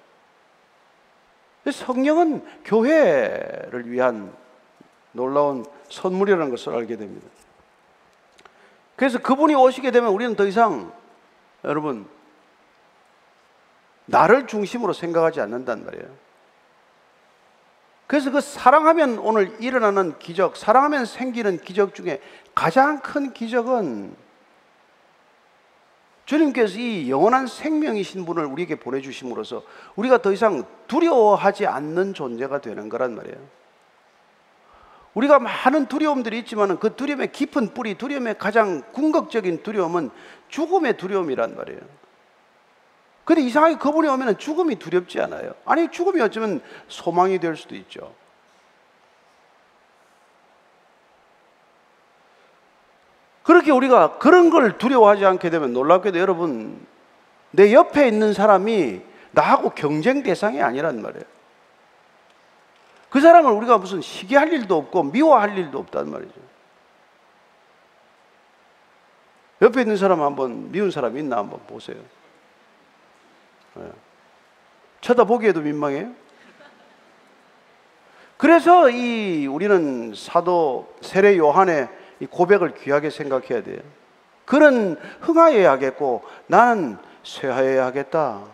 [1.71, 4.33] 성령은 교회를 위한
[5.15, 7.27] 놀라운 선물이라는 것을 알게 됩니다.
[8.97, 10.93] 그래서 그분이 오시게 되면 우리는 더 이상
[11.65, 12.07] 여러분
[14.07, 16.25] 나를 중심으로 생각하지 않는단 말이에요.
[18.07, 22.21] 그래서 그 사랑하면 오늘 일어나는 기적, 사랑하면 생기는 기적 중에
[22.55, 24.15] 가장 큰 기적은
[26.27, 29.63] 주님께서 이 영원한 생명이신 분을 우리에게 보내주심으로써
[29.97, 33.64] 우리가 더 이상 두려워하지 않는 존재가 되는 거란 말이에요.
[35.15, 40.11] 우리가 많은 두려움들이 있지만 그 두려움의 깊은 뿌리, 두려움의 가장 궁극적인 두려움은
[40.49, 41.81] 죽음의 두려움이란 말이에요.
[43.25, 45.55] 근데 이상하게 그분이 오면 죽음이 두렵지 않아요.
[45.65, 48.15] 아니, 죽음이 어쩌면 소망이 될 수도 있죠.
[53.43, 56.87] 그렇게 우리가 그런 걸 두려워하지 않게 되면 놀랍게도 여러분,
[57.51, 59.01] 내 옆에 있는 사람이
[59.31, 61.34] 나하고 경쟁 대상이 아니란 말이에요.
[63.15, 66.35] 그 사람을 우리가 무슨 시기할 일도 없고 미워할 일도 없단 말이죠.
[69.63, 71.97] 옆에 있는 사람 한번 미운 사람 있나 한번 보세요.
[73.79, 73.93] 예.
[75.01, 76.11] 쳐다보기에도 민망해요.
[78.37, 83.79] 그래서 이 우리는 사도 세례 요한의 이 고백을 귀하게 생각해야 돼요.
[84.45, 88.54] 그는 흥하여야 하겠고 나는 쇠하여야 하겠다.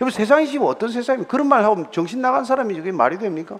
[0.00, 1.30] 여러분 세상이 지금 어떤 세상입니까?
[1.30, 3.58] 그런 말 하면 정신 나간 사람이 그게 말이 됩니까?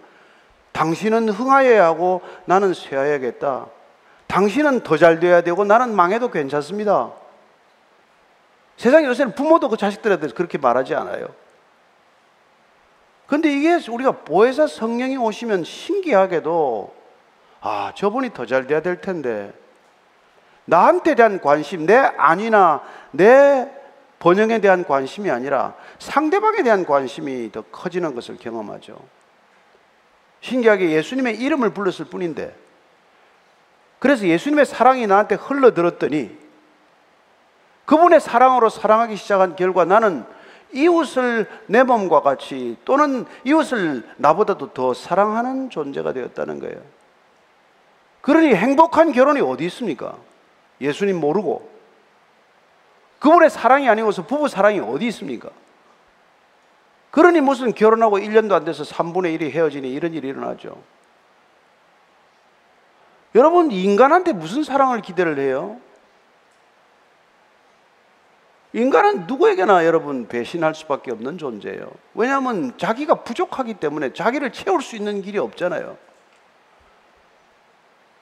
[0.72, 3.66] 당신은 흥하여야 하고 나는 쇠하여야겠다.
[4.26, 7.10] 당신은 더 잘 돼야 되고 나는 망해도 괜찮습니다.
[8.76, 11.28] 세상에 요새는 부모도 그 자식들한테 그렇게 말하지 않아요.
[13.26, 16.94] 근데 이게 우리가 보혜사 성령이 오시면 신기하게도
[17.60, 19.52] 아, 저분이 더 잘 돼야 될 텐데
[20.64, 23.70] 나한테 대한 관심, 내 안위나 내
[24.20, 28.96] 번영에 대한 관심이 아니라 상대방에 대한 관심이 더 커지는 것을 경험하죠.
[30.42, 32.54] 신기하게 예수님의 이름을 불렀을 뿐인데
[33.98, 36.38] 그래서 예수님의 사랑이 나한테 흘러들었더니
[37.86, 40.24] 그분의 사랑으로 사랑하기 시작한 결과 나는
[40.72, 46.80] 이웃을 내 몸과 같이 또는 이웃을 나보다도 더 사랑하는 존재가 되었다는 거예요.
[48.20, 50.16] 그러니 행복한 결혼이 어디 있습니까?
[50.80, 51.79] 예수님 모르고
[53.20, 55.50] 그분의 사랑이 아니고서 부부 사랑이 어디 있습니까?
[57.10, 60.82] 그러니 무슨 결혼하고 1년도 안 돼서 3분의 1이 헤어지니 이런 일이 일어나죠.
[63.34, 65.78] 여러분, 인간한테 무슨 사랑을 기대를 해요?
[68.72, 71.90] 인간은 누구에게나 여러분 배신할 수밖에 없는 존재예요.
[72.14, 75.96] 왜냐하면 자기가 부족하기 때문에 자기를 채울 수 있는 길이 없잖아요.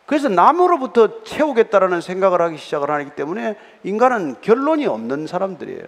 [0.09, 5.85] 그래서 남으로부터 채우겠다라는 생각을 하기 시작을 하기 때문에 인간은 결론이 없는 사람들이에요.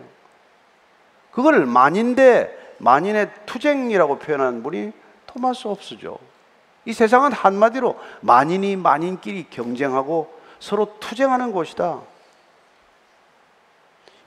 [1.31, 4.93] 그걸 만인대 만인의 투쟁이라고 표현한 분이
[5.27, 6.19] 토마스 홉스죠.
[6.85, 12.01] 이 세상은 한마디로 만인이 만인끼리 경쟁하고 서로 투쟁하는 곳이다.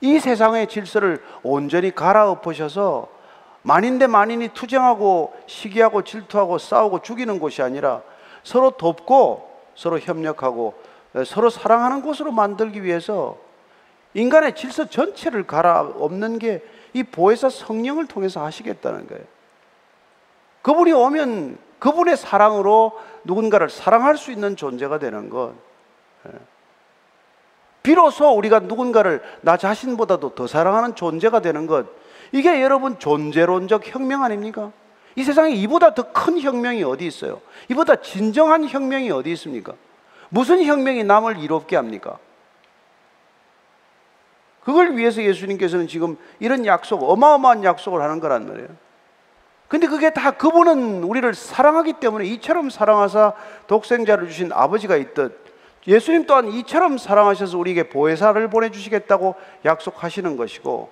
[0.00, 3.06] 이 세상의 질서를 온전히 갈아엎으셔서
[3.62, 8.02] 만인대 만인이 투쟁하고 시기하고 질투하고 싸우고 죽이는 곳이 아니라
[8.42, 10.74] 서로 돕고 서로 협력하고
[11.26, 13.38] 서로 사랑하는 곳으로 만들기 위해서
[14.14, 16.62] 인간의 질서 전체를 갈아엎는 게
[16.94, 19.24] 이 보혜사 성령을 통해서 하시겠다는 거예요.
[20.62, 25.52] 그분이 오면 그분의 사랑으로 누군가를 사랑할 수 있는 존재가 되는 것.
[26.26, 26.32] 예.
[27.82, 31.86] 비로소 우리가 누군가를 나 자신보다도 더 사랑하는 존재가 되는 것.
[32.32, 34.72] 이게 여러분 존재론적 혁명 아닙니까?
[35.16, 37.40] 이 세상에 이보다 더 큰 혁명이 어디 있어요?
[37.68, 39.74] 이보다 진정한 혁명이 어디 있습니까?
[40.28, 42.18] 무슨 혁명이 남을 이롭게 합니까?
[44.64, 48.68] 그걸 위해서 예수님께서는 지금 이런 약속, 어마어마한 약속을 하는 거란 말이에요.
[49.68, 53.32] 근데 그게 다 그분은 우리를 사랑하기 때문에 이처럼 사랑하사
[53.66, 55.42] 독생자를 주신 아버지가 있듯
[55.86, 60.90] 예수님 또한 이처럼 사랑하셔서 우리에게 보혜사를 보내주시겠다고 약속하시는 것이고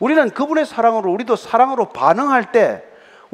[0.00, 2.84] 우리는 그분의 사랑으로 우리도 사랑으로 반응할 때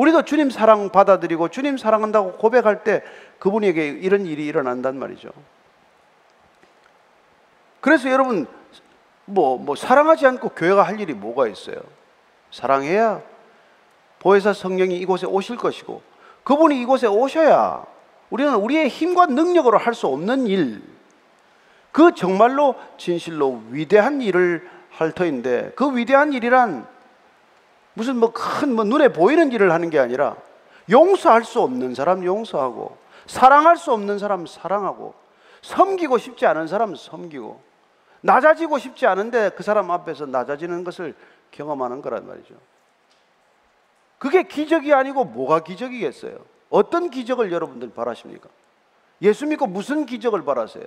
[0.01, 3.03] 우리도 주님 사랑 받아들이고 주님 사랑한다고 고백할 때
[3.39, 5.29] 그분에게 이런 일이 일어난단 말이죠.
[7.83, 8.47] 그래서 여러분
[9.27, 11.77] 뭐, 뭐, 사랑하지 않고 교회가 할 일이 뭐가 있어요?
[12.51, 13.21] 사랑해야
[14.21, 16.01] 보혜사 성령이 이곳에 오실 것이고,
[16.45, 17.85] 그분이 이곳에 오셔야
[18.31, 20.83] 우리는 우리의 힘과 능력으로 할 수 없는 일,
[21.93, 26.87] 그 정말로 진실로 위대한 일을 할 터인데, 그 위대한 일이란
[27.95, 30.37] 무슨 뭐큰뭐 눈에 보이는 일을 하는 게 아니라
[30.91, 35.15] 용서할 수 없는 사람 용서하고, 사랑할 수 없는 사람 사랑하고,
[35.63, 37.61] 섬기고 싶지 않은 사람 섬기고,
[38.23, 41.15] 낮아지고 싶지 않은데 그 사람 앞에서 낮아지는 것을
[41.51, 42.55] 경험하는 거란 말이죠.
[44.19, 46.39] 그게 기적이 아니고 뭐가 기적이겠어요?
[46.69, 48.49] 어떤 기적을 여러분들 바라십니까?
[49.23, 50.85] 예수 믿고 무슨 기적을 바라세요?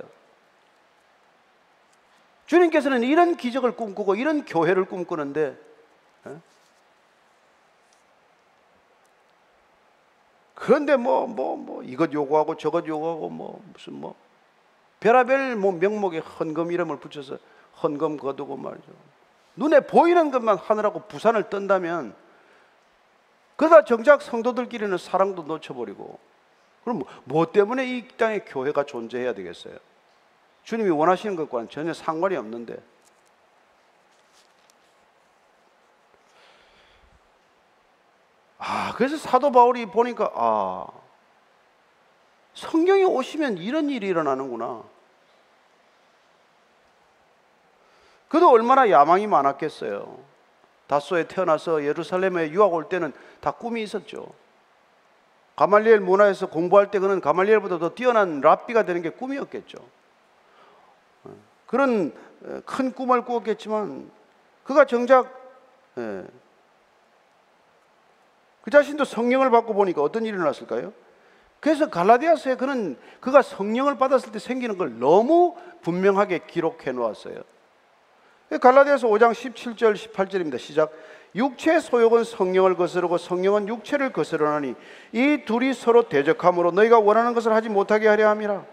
[2.45, 5.57] 주님께서는 이런 기적을 꿈꾸고 이런 교회를 꿈꾸는데
[6.27, 6.35] 에?
[10.63, 14.15] 그런데 뭐 뭐 뭐 이것 요구하고 저것 요구하고 뭐 무슨 뭐
[15.01, 17.37] 별하별 뭐 명목에 헌금 이름을 붙여서
[17.81, 18.87] 헌금 거두고 말이죠.
[19.57, 22.15] 눈에 보이는 것만 하느라고 부산을 뜬다면
[23.57, 26.17] 그러다 정작 성도들끼리는 사랑도 놓쳐버리고
[26.85, 29.75] 그럼 뭐, 뭐 때문에 이 땅에 교회가 존재해야 되겠어요?
[30.63, 32.77] 주님이 원하시는 것과는 전혀 상관이 없는데
[38.73, 40.87] 아 그래서 사도 바울이 보니까 아
[42.55, 44.81] 성경이 오시면 이런 일이 일어나는구나
[48.29, 50.17] 그도 얼마나 야망이 많았겠어요.
[50.87, 54.33] 다소에 태어나서 예루살렘에 유학 올 때는 다 꿈이 있었죠.
[55.55, 59.77] 가말리엘 문화에서 공부할 때 그는 가말리엘보다 더 뛰어난 랍비가 되는 게 꿈이었겠죠.
[61.67, 62.11] 그런
[62.65, 64.09] 큰 꿈을 꾸었겠지만
[64.63, 65.31] 그가 정작
[65.99, 66.25] 예,
[68.63, 70.93] 그 자신도 성령을 받고 보니까 어떤 일이 일어났을까요?
[71.59, 77.35] 그래서 갈라디아서에 그는 그가 성령을 받았을 때 생기는 걸 너무 분명하게 기록해 놓았어요.
[78.61, 80.59] 갈라디아서 5장 17절 18절입니다.
[80.59, 80.91] 시작.
[81.35, 84.75] 육체의 소욕은 성령을 거스르고 성령은 육체를 거스르나니
[85.11, 88.65] 이 둘이 서로 대적함으로 너희가 원하는 것을 하지 못하게 하려 함이라.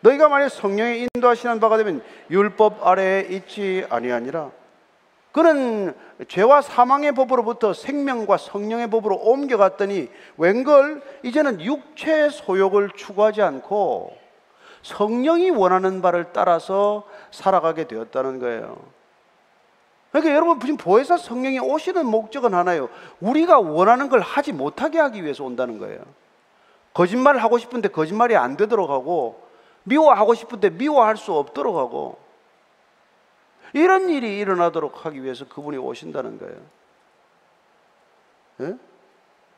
[0.00, 4.50] 너희가 만약 성령의 인도하시는 바가 되면 율법 아래에 있지 아니하니라.
[5.34, 5.92] 그는
[6.28, 14.16] 죄와 사망의 법으로부터 생명과 성령의 법으로 옮겨갔더니 웬걸 이제는 육체의 소욕을 추구하지 않고
[14.82, 18.76] 성령이 원하는 바를 따라서 살아가게 되었다는 거예요.
[20.12, 22.88] 그러니까 여러분 지금 보혜사 성령이 오시는 목적은 하나예요.
[23.18, 25.98] 우리가 원하는 걸 하지 못하게 하기 위해서 온다는 거예요.
[26.92, 29.42] 거짓말을 하고 싶은데 거짓말이 안 되도록 하고
[29.82, 32.23] 미워하고 싶은데 미워할 수 없도록 하고
[33.74, 36.56] 이런 일이 일어나도록 하기 위해서 그분이 오신다는 거예요.
[38.60, 38.76] 예?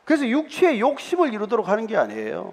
[0.06, 2.52] 그래서 육체의 욕심을 이루도록 하는 게 아니에요.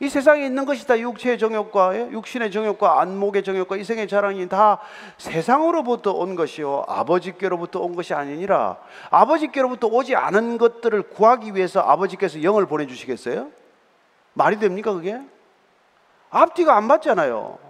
[0.00, 2.10] 이 세상에 있는 것이 다 육체의 정욕과 예?
[2.10, 4.80] 육신의 정욕과 안목의 정욕과 이생의 자랑이 다
[5.18, 8.78] 세상으로부터 온 것이요 아버지께로부터 온 것이 아니니라
[9.10, 13.50] 아버지께로부터 오지 않은 것들을 구하기 위해서 아버지께서 영을 보내주시겠어요?
[14.34, 15.20] 말이 됩니까 그게?
[16.30, 17.67] 앞뒤가 안 맞잖아요.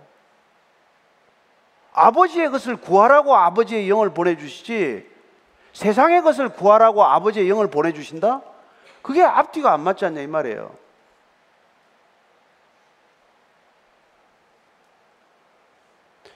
[1.98, 5.08] 아버지의 것을 구하라고 아버지의 영을 보내주시지
[5.72, 8.42] 세상의 것을 구하라고 아버지의 영을 보내주신다?
[9.02, 10.74] 그게 앞뒤가 안 맞지 않냐 이 말이에요.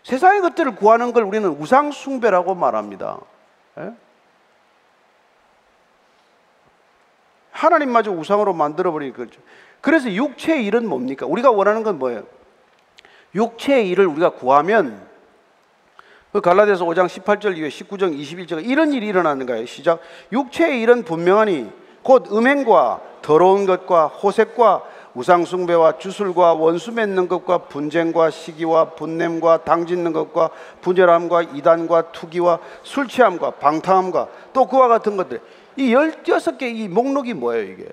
[0.03, 3.21] 세상의 것들을 구하는 걸 우리는 우상숭배라고 말합니다.
[3.79, 3.93] 예?
[7.53, 9.17] 하나님마저 우상으로 만들어버리니까.
[9.17, 9.41] 그렇죠.
[9.81, 11.27] 그래서 육체의 일은 뭡니까?
[11.27, 12.25] 우리가 원하는 건 뭐예요?
[13.35, 15.12] 육체의 일을 우리가 구하면
[16.33, 19.67] 그 갈라디아서 5장 18절 이후에 19장 21절 이런 일이 일어나는 거예요.
[19.67, 20.01] 시작.
[20.33, 21.71] 육체의 일은 분명하니
[22.03, 24.83] 곧 음행과 더러운 것과 호색과
[25.15, 30.49] 우상숭배와 주술과 원수 맺는 것과 분쟁과 시기와 분냄과 당짓는 것과
[30.81, 35.43] 분열함과 이단과 투기와 술 취함과 방탕함과 또 그와 같은 것들
[35.77, 37.89] 이 열여섯 개이 목록이 뭐예요 이게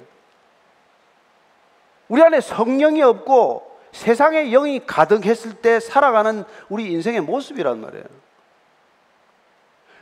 [2.08, 8.29] 우리 안에 성령이 없고 세상의 영이 가득했을 때 살아가는 우리 인생의 모습이란 말이에요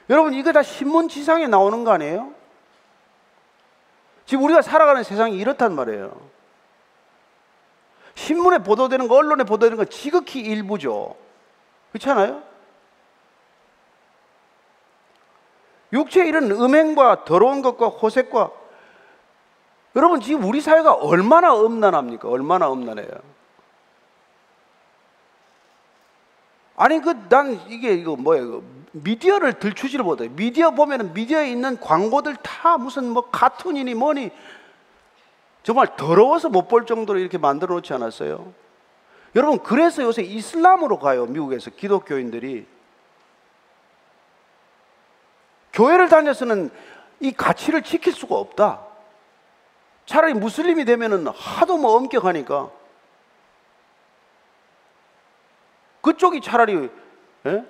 [0.10, 2.34] 여러분 이거 다 신문 지상에 나오는 거 아니에요?
[4.26, 6.38] 지금 우리가 살아가는 세상이 이렇단 말이에요
[8.16, 11.16] 신문에 보도되는 거, 언론에 보도되는 거 지극히 일부죠.
[11.92, 12.42] 그렇지 않아요?
[15.94, 18.52] 육체의 일은 음행과 더러운 것과 호색과
[19.96, 22.28] 여러분 지금 우리 사회가 얼마나 음란합니까?
[22.28, 23.08] 얼마나 음란해요.
[26.76, 28.64] 아니 그 난 이게 이거 뭐예요?
[29.04, 30.28] 미디어를 들추지를 못해.
[30.30, 34.32] 미디어 보면은 미디어에 있는 광고들 다 무슨 뭐 카툰이니 뭐니
[35.64, 38.54] 정말 더러워서 못 볼 정도로 이렇게 만들어 놓지 않았어요?
[39.36, 42.66] 여러분, 그래서 요새 이슬람으로 가요, 미국에서 기독교인들이.
[45.74, 46.72] 교회를 다녀서는
[47.20, 48.82] 이 가치를 지킬 수가 없다.
[50.06, 52.72] 차라리 무슬림이 되면은 하도 뭐 엄격하니까.
[56.02, 56.90] 그쪽이 차라리,
[57.46, 57.66] 예?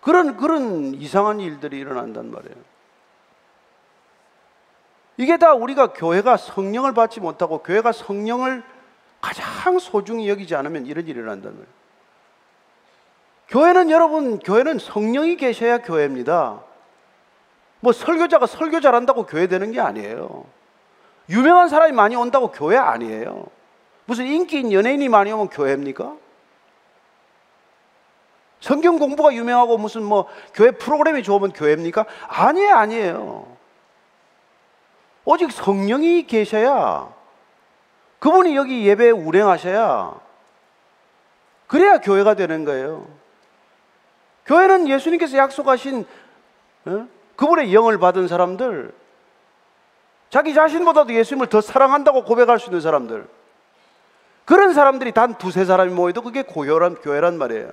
[0.00, 2.56] 그런, 그런 이상한 일들이 일어난단 말이에요.
[5.16, 8.62] 이게 다 우리가 교회가 성령을 받지 못하고 교회가 성령을
[9.20, 11.68] 가장 소중히 여기지 않으면 이런 일이 일어난다는 거예요.
[13.48, 16.62] 교회는 여러분, 교회는 성령이 계셔야 교회입니다.
[17.80, 20.44] 뭐 설교자가 설교 잘한다고 교회 되는 게 아니에요.
[21.30, 23.46] 유명한 사람이 많이 온다고 교회 아니에요.
[24.04, 26.16] 무슨 인기인 연예인이 많이 오면 교회입니까?
[28.60, 32.06] 성경 공부가 유명하고 무슨 뭐 교회 프로그램이 좋으면 교회입니까?
[32.26, 33.56] 아니에요, 아니에요.
[35.24, 37.12] 오직 성령이 계셔야
[38.18, 40.14] 그분이 여기 예배에 운행하셔야
[41.66, 43.06] 그래야 교회가 되는 거예요.
[44.46, 46.06] 교회는 예수님께서 약속하신
[46.86, 47.08] 어?
[47.36, 48.92] 그분의 영을 받은 사람들,
[50.30, 53.28] 자기 자신보다도 예수님을 더 사랑한다고 고백할 수 있는 사람들,
[54.44, 57.70] 그런 사람들이 단 두세 사람이 모여도 그게 고혈한 교회란 말이에요.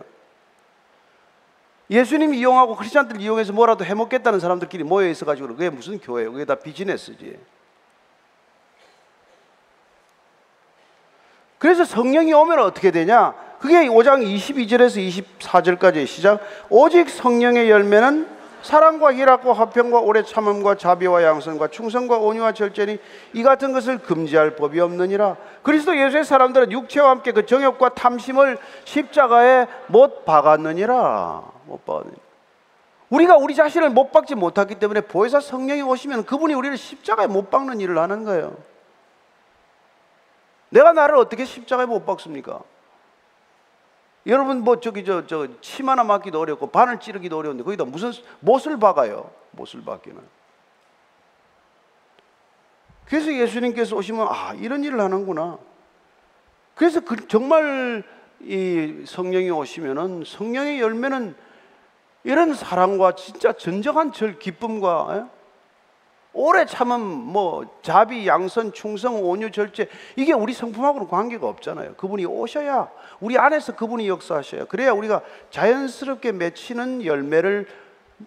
[1.89, 6.31] 예수님 이용하고 크리스천들 이용해서 뭐라도 해먹겠다는 사람들끼리 모여 있어가지고 그게 무슨 교회예요?
[6.31, 7.37] 그게 다 비즈니스지.
[11.57, 13.33] 그래서 성령이 오면 어떻게 되냐?
[13.59, 16.39] 그게 5장 22절에서 24절까지 시작.
[16.69, 18.34] 오직 성령의 열매는
[18.65, 22.97] 사랑과 희락과 화평과 오래 참음과 자비와 양선과 충성과 온유와 절제니
[23.33, 25.37] 이 같은 것을 금지할 법이 없느니라.
[25.61, 31.43] 그리스도 예수의 사람들은 육체와 함께 그 정욕과 탐심을 십자가에 못 박았느니라.
[31.65, 32.17] 못 박았느니라.
[33.11, 37.79] 우리가 우리 자신을 못 박지 못하기 때문에 보혜사 성령이 오시면 그분이 우리를 십자가에 못 박는
[37.81, 38.57] 일을 하는 거예요.
[40.69, 42.61] 내가 나를 어떻게 십자가에 못 박습니까?
[44.27, 48.79] 여러분 뭐 저기 저 저 침 하나 맞기도 어렵고 바늘 찌르기도 어려운데 거기다 무슨 못을
[48.79, 49.29] 박아요?
[49.51, 50.19] 못을 박기는.
[53.05, 55.59] 그래서 예수님께서 오시면 아 이런 일을 하는구나.
[56.73, 58.03] 그래서 그 정말
[58.41, 61.35] 이 성령이 오시면은 성령의 열매는
[62.23, 65.35] 이런 사랑과 진짜 진정한 절 기쁨과 에?
[66.37, 71.95] 오래 참은 뭐 자비, 양선, 충성, 온유, 절제 이게 우리 성품하고는 관계가 없잖아요.
[71.95, 72.89] 그분이 오셔야
[73.21, 77.67] 우리 안에서 그분이 역사하셔야 그래야 우리가 자연스럽게 맺히는 열매를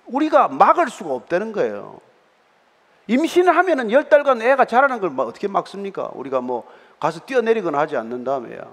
[0.06, 2.00] 우리가 막을 수가 없다는 거예요.
[3.08, 6.10] 임신하면은 열 달간 애가 자라는 걸 어떻게 막습니까?
[6.14, 6.66] 우리가 뭐
[6.98, 8.70] 가서 뛰어내리거나 하지 않는 다음에야.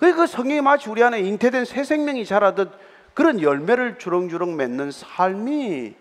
[0.00, 2.72] 그 성경이 마치 우리 안에 잉태된 새 생명이 자라듯
[3.14, 5.99] 그런 열매를 주렁주렁 맺는 삶이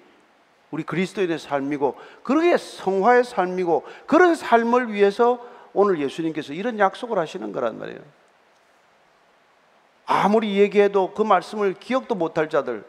[0.71, 5.39] 우리 그리스도인의 삶이고 그러게 성화의 삶이고 그런 삶을 위해서
[5.73, 7.99] 오늘 예수님께서 이런 약속을 하시는 거란 말이에요.
[10.05, 12.83] 아무리 얘기해도 그 말씀을 기억도 못할 자들.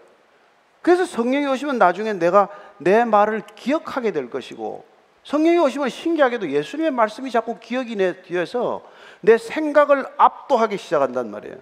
[0.83, 4.85] 그래서 성령이 오시면 나중에 내가 내 말을 기억하게 될 것이고
[5.25, 8.83] 성령이 오시면 신기하게도 예수님의 말씀이 자꾸 기억이 내 뒤에서
[9.21, 11.57] 내 생각을 압도하기 시작한단 말이에요.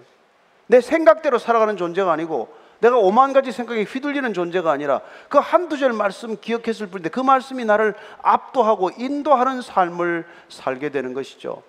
[0.68, 5.92] 내 생각대로 살아가는 존재가 아니고 내가 오만 가지 생각에 휘둘리는 존재가 아니라 그 한두 절
[5.92, 11.62] 말씀 기억했을 뿐인데 그 말씀이 나를 압도하고 인도하는 삶을 살게 되는 것이죠.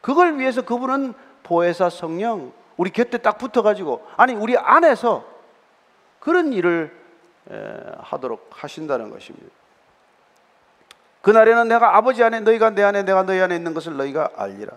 [0.00, 5.24] 그걸 위해서 그분은 보혜사 성령 우리 곁에 딱 붙어가지고 아니 우리 안에서
[6.20, 6.96] 그런 일을
[8.00, 9.46] 하도록 하신다는 것입니다.
[11.22, 14.72] 그날에는 내가 아버지 안에 너희가 내 안에 내가 너희 안에 있는 것을 너희가 알리라.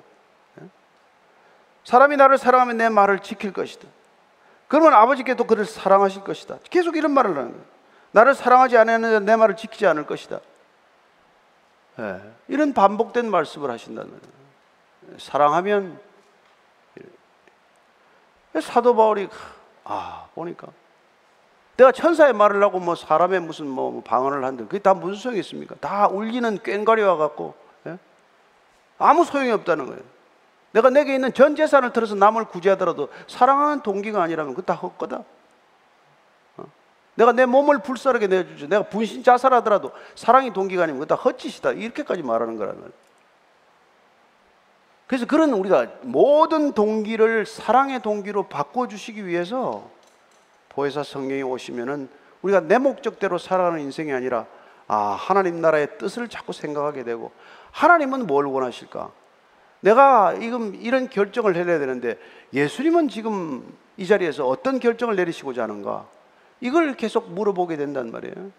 [1.84, 3.88] 사람이 나를 사랑하면 내 말을 지킬 것이다.
[4.72, 6.60] 그러면 아버지께도 그를 사랑하실 것이다.
[6.70, 7.66] 계속 이런 말을 하는 거예요.
[8.12, 10.40] 나를 사랑하지 않으면 내 말을 지키지 않을 것이다.
[11.98, 12.22] 네.
[12.48, 15.18] 이런 반복된 말씀을 하신다는 거예요.
[15.20, 16.00] 사랑하면
[18.62, 19.28] 사도 바울이
[19.84, 20.68] 아 보니까
[21.76, 25.76] 내가 천사의 말을 하고 뭐 사람의 무슨 뭐 방언을 한들 그게 다 무슨 소용이 있습니까?
[25.82, 27.56] 다 울리는 꽹과리 와 갖고
[27.88, 27.98] 예?
[28.98, 30.02] 아무 소용이 없다는 거예요.
[30.72, 35.24] 내가 내게 있는 전 재산을 들어서 남을 구제하더라도 사랑하는 동기가 아니라면 그거 다 헛거다.
[36.58, 36.64] 어?
[37.16, 38.68] 내가 내 몸을 불사르게 내주죠.
[38.68, 41.72] 내가 분신 자살하더라도 사랑이 동기가 아니면 그거 다 헛짓이다.
[41.72, 42.74] 이렇게까지 말하는 거예요.
[45.08, 49.90] 그래서 그런 우리가 모든 동기를 사랑의 동기로 바꿔주시기 위해서
[50.70, 52.08] 보혜사 성령이 오시면은
[52.42, 54.46] 우리가 내 목적대로 살아가는 인생이 아니라
[54.88, 57.32] 아, 하나님 나라의 뜻을 자꾸 생각하게 되고
[57.72, 59.12] 하나님은 뭘 원하실까?
[59.82, 62.18] 내가 지금 이런 결정을 내려야 되는데
[62.54, 66.08] 예수님은 지금 이 자리에서 어떤 결정을 내리시고자 하는가?
[66.62, 68.52] 이걸 계속 물어보게 된단 말이에요.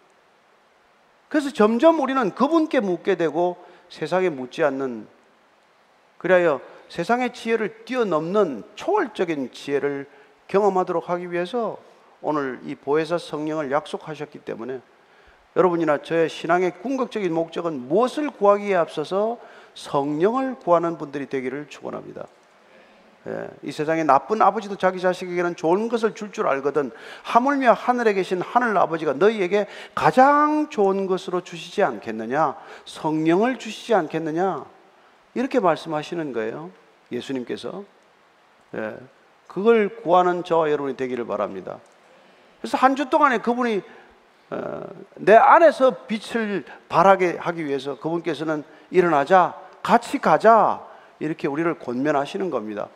[1.29, 3.57] 그래서 점점 우리는 그분께 묻게 되고
[3.89, 5.07] 세상에 묻지 않는
[6.19, 10.07] 그리하여 세상의 지혜를 뛰어넘는 초월적인 지혜를
[10.49, 11.79] 경험하도록 하기 위해서
[12.21, 14.81] 오늘 이 보혜사 성령을 약속하셨기 때문에
[15.57, 19.39] 여러분이나 저의 신앙의 궁극적인 목적은 무엇을 구하기에 앞서서
[19.75, 22.27] 성령을 구하는 분들이 되기를 축원합니다.
[23.29, 26.91] 예, 이 세상에 나쁜 아버지도 자기 자식에게는 좋은 것을 줄줄 알거든
[27.23, 32.57] 하물며 하늘에 계신 하늘 아버지가 너희에게 가장 좋은 것으로 주시지 않겠느냐?
[32.85, 34.65] 성령을 주시지 않겠느냐?
[35.35, 36.71] 이렇게 말씀하시는 거예요
[37.13, 37.85] 예수님께서.
[38.75, 38.97] 예,
[39.47, 41.79] 그걸 구하는 저와 여러분이 되기를 바랍니다.
[42.61, 43.83] 그래서 한 주 동안에 그분이
[44.51, 44.83] 어,
[45.15, 50.81] 내 안에서 빛을 발하게 하기 위해서 그분께서는 일어나자 같이 가자
[51.19, 52.89] 이렇게 우리를 권면하시는 겁니다.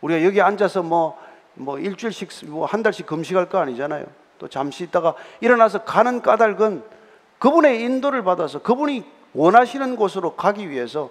[0.00, 1.18] 우리가 여기 앉아서 뭐,
[1.54, 4.06] 뭐 일주일씩 뭐 한 달씩 금식할 거 아니잖아요.
[4.38, 6.82] 또 잠시 있다가 일어나서 가는 까닭은
[7.38, 9.04] 그분의 인도를 받아서 그분이
[9.34, 11.10] 원하시는 곳으로 가기 위해서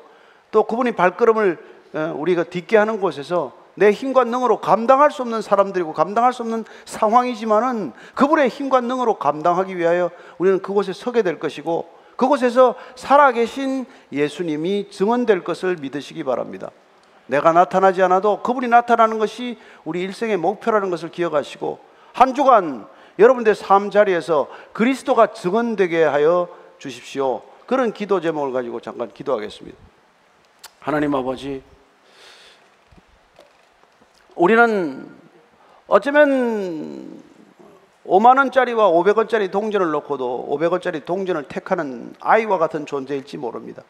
[0.51, 1.57] 또 그분이 발걸음을
[1.93, 6.66] 어, 우리가 딛게 하는 곳에서 내 힘과 능으로 감당할 수 없는 사람들이고 감당할 수 없는
[6.86, 11.88] 상황이지만은 그분의 힘과 능으로 감당하기 위하여 우리는 그곳에 서게 될 것이고
[12.20, 16.70] 그곳에서 살아계신 예수님이 증언될 것을 믿으시기 바랍니다.
[17.28, 21.80] 내가 나타나지 않아도 그분이 나타나는 것이 우리 일생의 목표라는 것을 기억하시고
[22.12, 22.86] 한 주간
[23.20, 27.42] 여러분들 삶 자리에서 그리스도가 증언되게 하여 주십시오.
[27.66, 29.78] 그런 기도 제목을 가지고 잠깐 기도하겠습니다.
[30.82, 31.64] 하나님 아버지,
[34.36, 35.10] 우리는
[35.88, 37.19] 어쩌면
[38.10, 43.84] 5만 원짜리와 500원짜리 동전을 놓고도 500원짜리 동전을 택하는 아이와 같은 존재일지 모릅니다.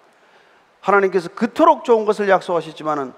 [0.82, 3.14] 하나님께서 그토록 좋은 것을 약속하셨지만은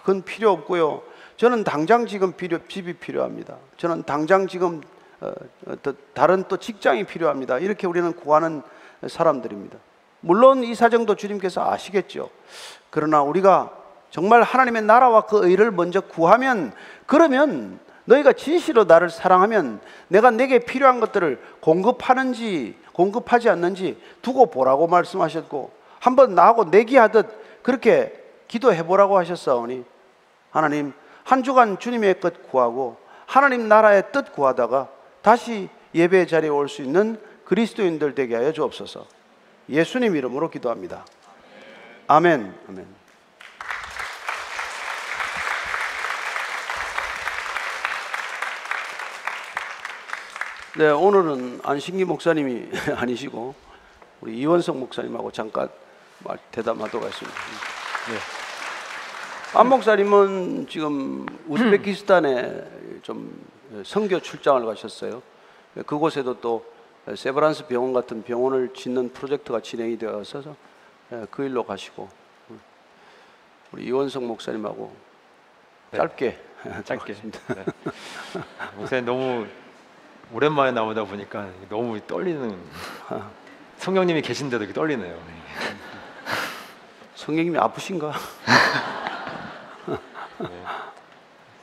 [0.00, 1.02] 그건 필요 없고요.
[1.36, 3.56] 저는 당장 지금 필요, 집이 필요합니다.
[3.76, 4.80] 저는 당장 지금
[5.20, 5.32] 어,
[5.66, 5.74] 어,
[6.14, 7.58] 다른 또 직장이 필요합니다.
[7.58, 8.62] 이렇게 우리는 구하는
[9.06, 9.78] 사람들입니다.
[10.20, 12.30] 물론 이 사정도 주님께서 아시겠죠.
[12.90, 13.72] 그러나 우리가
[14.10, 16.72] 정말 하나님의 나라와 그 의를 먼저 구하면
[17.06, 25.70] 그러면 너희가 진실로 나를 사랑하면 내가 내게 필요한 것들을 공급하는지 공급하지 않는지 두고 보라고 말씀하셨고
[26.00, 28.12] 한번 나하고 내기하듯 그렇게
[28.48, 29.84] 기도해 보라고 하셨사오니
[30.50, 30.92] 하나님
[31.24, 32.96] 한 주간 주님의 뜻 구하고
[33.26, 34.88] 하나님 나라의 뜻 구하다가
[35.22, 39.06] 다시 예배 자리에 올 수 있는 그리스도인들 되게 하여 주옵소서.
[39.68, 41.04] 예수님 이름으로 기도합니다.
[42.06, 42.54] 아멘.
[42.68, 43.01] 아멘.
[50.78, 52.66] 네, 오늘은 안신기 목사님이
[52.96, 53.54] 아니시고
[54.22, 55.68] 우리 이원석 목사님하고 잠깐
[56.20, 57.38] 말 대담하도록 하겠습니다.
[58.08, 59.58] 네.
[59.58, 63.44] 안 목사님은 지금 우즈베키스탄에 좀
[63.84, 65.22] 선교 출장을 가셨어요.
[65.84, 66.64] 그곳에도 또
[67.14, 70.56] 세브란스 병원 같은 병원을 짓는 프로젝트가 진행이 되어 있어서
[71.30, 72.08] 그 일로 가시고
[73.72, 74.90] 우리 이원석 목사님하고
[75.90, 75.98] 네.
[75.98, 76.38] 짧게
[76.86, 77.12] 짧게.
[77.20, 77.64] 네.
[78.76, 79.46] 목사님 너무
[80.30, 82.56] 오랜만에 나오다 보니까 너무 떨리는
[83.76, 85.16] 성령님이 계신데도 이렇게 떨리네요.
[87.14, 88.12] 성령님이 아프신가?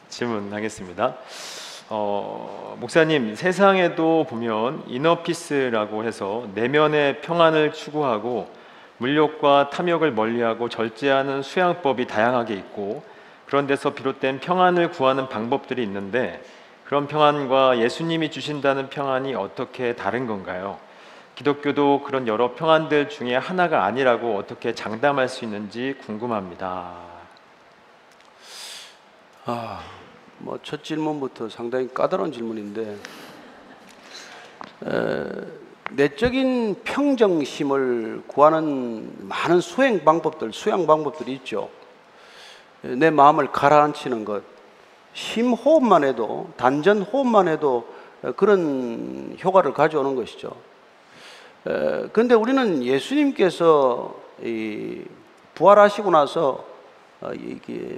[0.09, 1.15] 질문하겠습니다.
[1.91, 8.49] 어, 목사님 세상에도 보면 이너피스라고 해서 내면의 평안을 추구하고
[8.97, 13.01] 물욕과 탐욕을 멀리하고 절제하는 수양법이 다양하게 있고
[13.47, 16.43] 그런 데서 비롯된 평안을 구하는 방법들이 있는데
[16.89, 20.79] 그런 평안과 예수님이 주신다는 평안이 어떻게 다른 건가요?
[21.35, 26.95] 기독교도 그런 여러 평안들 중에 하나가 아니라고 어떻게 장담할 수 있는지 궁금합니다.
[29.45, 29.83] 아,
[30.39, 32.97] 뭐 첫 질문부터 상당히 까다로운 질문인데
[34.87, 35.25] 에,
[35.91, 41.69] 내적인 평정심을 구하는 많은 수행 방법들, 수양 방법들이 있죠.
[42.83, 44.41] 에, 내 마음을 가라앉히는 것,
[45.19, 47.85] 심호흡만 해도 단전 호흡만 해도
[48.23, 50.55] 에, 그런 효과를 가져오는 것이죠.
[51.67, 55.03] 에, 근데 우리는 예수님께서 이
[55.55, 56.63] 부활하시고 나서
[57.19, 57.31] 어,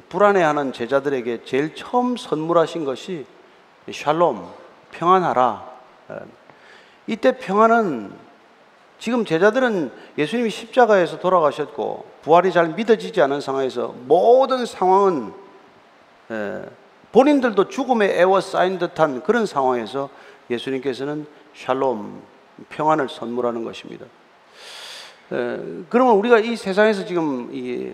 [0.09, 3.27] 불안해하는 제자들에게 제일 처음 선물하신 것이
[3.91, 4.47] 샬롬
[4.89, 5.69] 평안하라.
[6.09, 6.15] 에,
[7.05, 8.31] 이때 평안은
[8.97, 15.33] 지금 제자들은 예수님이 십자가에서 돌아가셨고 부활이 잘 믿어지지 않은 상황에서 모든 상황은
[16.31, 16.80] 에,
[17.11, 20.09] 본인들도 죽음에 애워싸인 듯한 그런 상황에서
[20.49, 22.21] 예수님께서는 샬롬
[22.69, 24.05] 평안을 선물하는 것입니다.
[25.31, 25.57] 에,
[25.89, 27.91] 그러면 우리가 이 세상에서 지금 이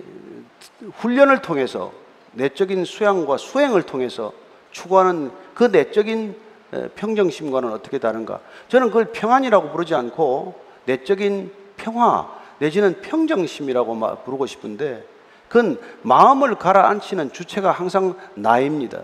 [0.97, 1.91] 훈련을 통해서
[2.33, 4.31] 내적인 수양과 수행을 통해서
[4.71, 6.35] 추구하는 그 내적인
[6.73, 8.39] 에, 평정심과는 어떻게 다른가?
[8.67, 10.53] 저는 그걸 평안이라고 부르지 않고
[10.85, 12.27] 내적인 평화
[12.59, 15.03] 내지는 평정심이라고 마- 부르고 싶은데
[15.47, 19.01] 그건 마음을 가라앉히는 주체가 항상 나입니다.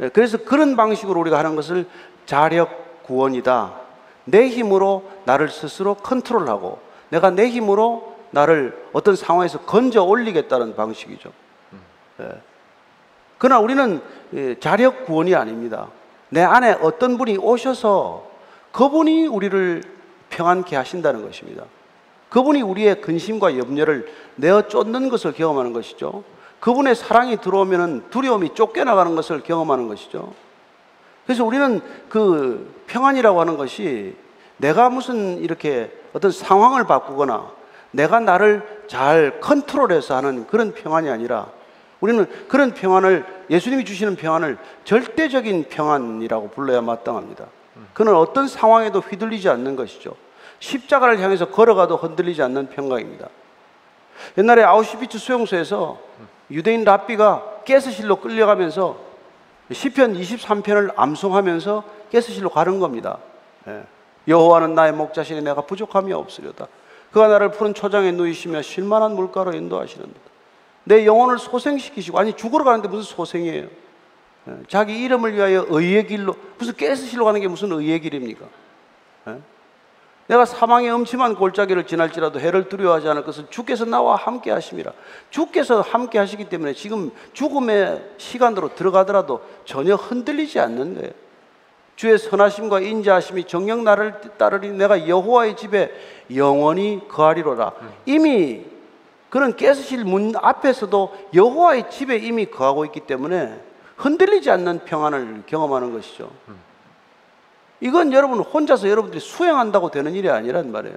[0.00, 1.86] 네, 그래서 그런 방식으로 우리가 하는 것을
[2.24, 3.74] 자력 구원이다.
[4.24, 6.78] 내 힘으로 나를 스스로 컨트롤하고
[7.10, 11.30] 내가 내 힘으로 나를 어떤 상황에서 건져 올리겠다는 방식이죠.
[12.20, 12.28] 예.
[13.36, 14.00] 그러나 우리는
[14.32, 15.88] 예, 자력 구원이 아닙니다.
[16.30, 18.30] 내 안에 어떤 분이 오셔서
[18.72, 19.82] 그분이 우리를
[20.30, 21.64] 평안케 하신다는 것입니다.
[22.30, 24.06] 그분이 우리의 근심과 염려를
[24.40, 26.24] 내어 쫓는 것을 경험하는 것이죠.
[26.60, 30.32] 그분의 사랑이 들어오면 두려움이 쫓겨나가는 것을 경험하는 것이죠.
[31.24, 34.16] 그래서 우리는 그 평안이라고 하는 것이
[34.56, 37.50] 내가 무슨 이렇게 어떤 상황을 바꾸거나
[37.92, 41.46] 내가 나를 잘 컨트롤해서 하는 그런 평안이 아니라
[42.00, 47.46] 우리는 그런 평안을 예수님이 주시는 평안을 절대적인 평안이라고 불러야 마땅합니다.
[47.94, 50.14] 그는 어떤 상황에도 휘둘리지 않는 것이죠.
[50.58, 53.28] 십자가를 향해서 걸어가도 흔들리지 않는 평강입니다.
[54.38, 55.98] 옛날에 아우슈비츠 수용소에서
[56.50, 58.98] 유대인 랍비가 가스실로 끌려가면서
[59.72, 63.18] 시편 23편을 암송하면서 가스실로 가는 겁니다.
[63.68, 63.84] 예.
[64.26, 66.66] 여호와는 나의 목자시니 내가 부족함이 없으려다.
[67.12, 70.18] 그가 나를 푸른 초장에 누이시며 쉴만한 물가로 인도하시는다.
[70.84, 73.66] 내 영혼을 소생시키시고 아니 죽으러 가는데 무슨 소생이에요?
[74.48, 74.52] 예.
[74.68, 78.46] 자기 이름을 위하여 의의 길로 무슨 가스실로 가는 게 무슨 의의 길입니까?
[79.28, 79.38] 예?
[80.30, 84.92] 내가 사망의 음침한 골짜기를 지날지라도 해를 두려워하지 않을 것은 주께서 나와 함께 하심이라.
[85.30, 91.10] 주께서 함께 하시기 때문에 지금 죽음의 시간으로 들어가더라도 전혀 흔들리지 않는 거예요.
[91.96, 95.92] 주의 선하심과 인자하심이 정녕 나를 따르리 내가 여호와의 집에
[96.32, 97.72] 영원히 거하리로라.
[98.06, 98.62] 이미
[99.30, 103.60] 그런 가스실 문 앞에서도 여호와의 집에 이미 거하고 있기 때문에
[103.96, 106.30] 흔들리지 않는 평안을 경험하는 것이죠.
[107.80, 110.96] 이건 여러분 혼자서 여러분들이 수행한다고 되는 일이 아니란 말이에요.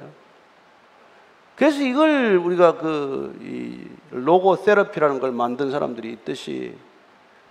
[1.55, 6.75] 그래서 이걸 우리가 그이 로고 세라피라는 걸 만든 사람들이 있듯이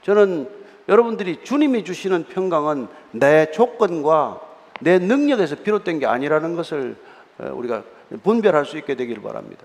[0.02, 0.48] 저는
[0.88, 4.40] 여러분들이 주님이 주시는 평강은 내 조건과
[4.80, 6.96] 내 능력에서 비롯된 게 아니라는 것을
[7.38, 7.84] 어, 우리가
[8.22, 9.64] 분별할 수 있게 되기를 바랍니다.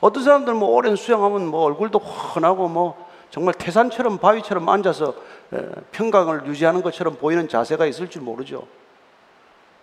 [0.00, 3.03] 어떤 사람들은 뭐 오랜 수영하면 뭐 얼굴도 훤하고 뭐
[3.34, 5.12] 정말 태산처럼 바위처럼 앉아서
[5.52, 8.68] 에, 평강을 유지하는 것처럼 보이는 자세가 있을 줄 모르죠.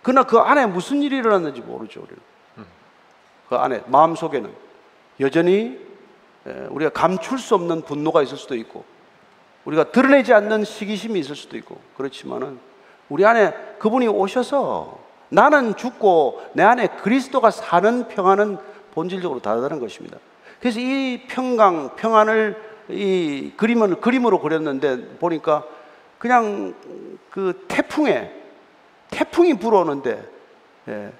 [0.00, 2.18] 그러나 그 안에 무슨 일이 일어났는지 모르죠, 우리는.
[3.50, 4.50] 그 안에, 마음 속에는
[5.20, 5.78] 여전히
[6.46, 8.86] 에, 우리가 감출 수 없는 분노가 있을 수도 있고,
[9.66, 12.58] 우리가 드러내지 않는 시기심이 있을 수도 있고, 그렇지만은
[13.10, 14.98] 우리 안에 그분이 오셔서
[15.28, 18.56] 나는 죽고 내 안에 그리스도가 사는 평안은
[18.92, 20.16] 본질적으로 다르다는 것입니다.
[20.58, 25.64] 그래서 이 평강, 평안을 이 그림을 그림으로 그렸는데 보니까
[26.18, 26.74] 그냥
[27.30, 28.32] 그 태풍에
[29.10, 30.30] 태풍이 불어오는데
[30.88, 31.12] 예,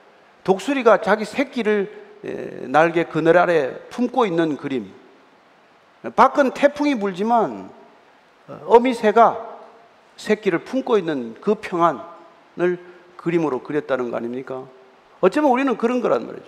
[0.44, 4.92] 독수리가 자기 새끼를 예, 날개 그늘 아래 품고 있는 그림.
[6.16, 7.70] 밖은 태풍이 불지만
[8.48, 9.52] 어, 어미새가
[10.16, 12.78] 새끼를 품고 있는 그 평안을
[13.16, 14.64] 그림으로 그렸다는 거 아닙니까?
[15.20, 16.46] 어쩌면 우리는 그런 거란 말이죠.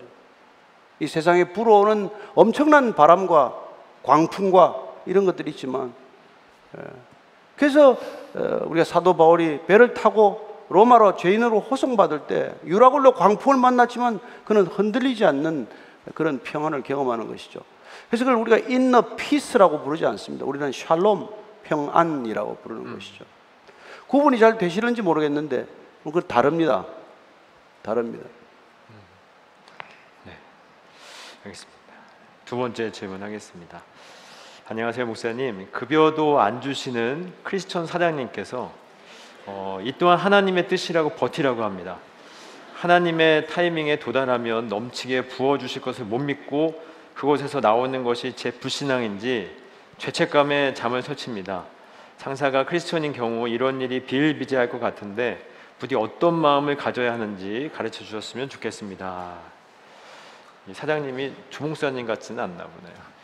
[1.01, 3.55] 이 세상에 불어오는 엄청난 바람과
[4.03, 5.95] 광풍과 이런 것들이 있지만,
[6.79, 6.83] 예.
[7.57, 7.93] 그래서
[8.35, 15.25] 어, 우리가 사도 바울이 배를 타고 로마로 죄인으로 호송받을 때 유라굴로 광풍을 만났지만 그는 흔들리지
[15.25, 15.69] 않는
[16.15, 17.61] 그런 평안을 경험하는 것이죠.
[18.09, 20.45] 그래서 그걸 우리가 인너 피스라고 부르지 않습니다.
[20.45, 21.29] 우리는 샬롬
[21.65, 23.25] 평안이라고 부르는 것이죠.
[24.09, 25.67] 구분이 잘 되시는지 모르겠는데
[26.03, 26.85] 그 다릅니다.
[27.83, 28.27] 다릅니다.
[31.45, 31.83] 알겠습니다.
[32.45, 33.83] 두 번째 질문하겠습니다.
[34.67, 35.69] 안녕하세요, 목사님.
[35.73, 38.73] 급여도 안 주시는 크리스천 사장님께서
[39.45, 41.99] 어, 이 또한 하나님의 뜻이라고 버티라고 합니다.
[42.77, 46.83] 하나님의 타이밍에 도달하면 넘치게 부어 주실 것을 못 믿고
[47.15, 49.55] 그곳에서 나오는 것이 제 불신앙인지
[49.99, 51.65] 죄책감에 잠을 설칩니다.
[52.17, 55.47] 상사가 크리스천인 경우 이런 일이 비일비재할 것 같은데
[55.79, 59.35] 부디 어떤 마음을 가져야 하는지 가르쳐 주셨으면 좋겠습니다.
[60.69, 62.67] 이 사장님이 주목사님 같지는 않나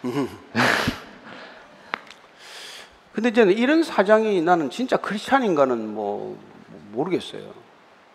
[0.03, 0.29] 보네요.
[3.13, 6.39] 근데 이제 이런 사장이 나는 진짜 크리스찬인가는 뭐
[6.93, 7.53] 모르겠어요.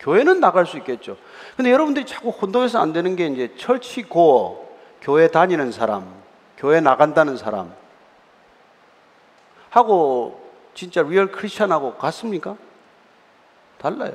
[0.00, 1.16] 교회는 나갈 수 있겠죠.
[1.56, 6.06] 근데 여러분들이 자꾸 혼동해서 안 되는 게 이제 church goer 교회 다니는 사람,
[6.56, 7.72] 교회 나간다는 사람
[9.70, 10.40] 하고
[10.74, 12.56] 진짜 real 크리스찬하고 같습니까?
[13.78, 14.14] 달라요.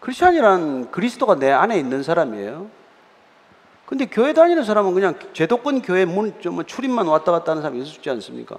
[0.00, 2.68] 크리스찬이란 그리스도가 내 안에 있는 사람이에요.
[3.86, 8.10] 근데 교회 다니는 사람은 그냥 제도권 교회 문, 뭐 출입만 왔다 갔다 하는 사람이 있지
[8.10, 8.56] 않습니까?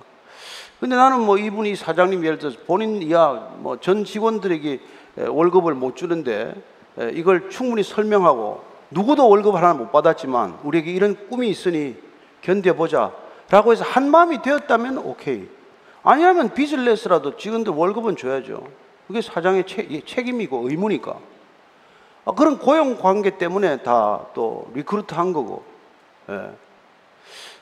[0.79, 4.79] 근데 나는 뭐 이분이 사장님 예를 들어서 본인 이야 뭐 전 직원들에게
[5.29, 6.53] 월급을 못 주는데
[7.13, 8.61] 이걸 충분히 설명하고
[8.91, 11.95] 누구도 월급 하나 못 받았지만 우리에게 이런 꿈이 있으니
[12.41, 13.11] 견뎌보자
[13.49, 15.47] 라고 해서 한 마음이 되었다면 오케이.
[16.03, 18.67] 아니라면 빚을 내서라도 직원들 월급은 줘야죠.
[19.07, 19.65] 그게 사장의
[20.05, 21.17] 책임이고 의무니까.
[22.25, 25.63] 아, 그런 고용 관계 때문에 다 또 recruit 한 거고.
[26.29, 26.51] 예.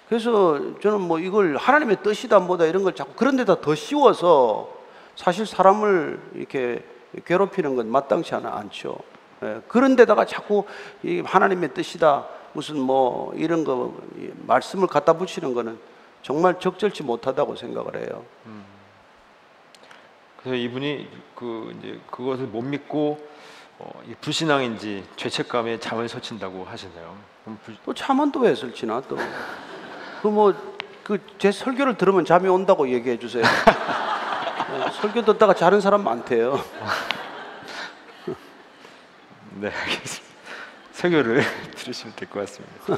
[0.08, 4.70] 그래서 저는 뭐 이걸 하나님의 뜻이다 뭐다 이런 걸 자꾸 그런 데다 더 씌워서
[5.16, 6.84] 사실 사람을 이렇게
[7.26, 8.98] 괴롭히는 건 마땅치 않아 않죠.
[9.44, 9.62] 예.
[9.68, 10.66] 그런 데다가 자꾸
[11.04, 13.96] 이 하나님의 뜻이다 무슨 뭐 이런 거
[14.46, 15.78] 말씀을 갖다 붙이는 거는
[16.22, 18.24] 정말 적절치 못하다고 생각을 해요.
[18.46, 18.64] 음.
[20.42, 23.20] 그래서 이분이 그 이제 그것을 못 믿고
[23.78, 27.18] 어, 불신앙인지 죄책감에 잠을 설친다고 하시나요?
[27.64, 27.76] 불...
[27.84, 29.18] 또 잠은 또 왜 설치나 또?
[30.26, 30.54] 그 뭐
[31.04, 33.44] 그 제 설교를 들으면 잠이 온다고 얘기해 주세요.
[33.44, 36.54] 네, 설교 듣다가 자는 사람 많대요.
[39.62, 40.26] 네, 알겠습니다.
[40.94, 41.44] 설교를
[41.78, 42.98] 들으시면 될 것 같습니다.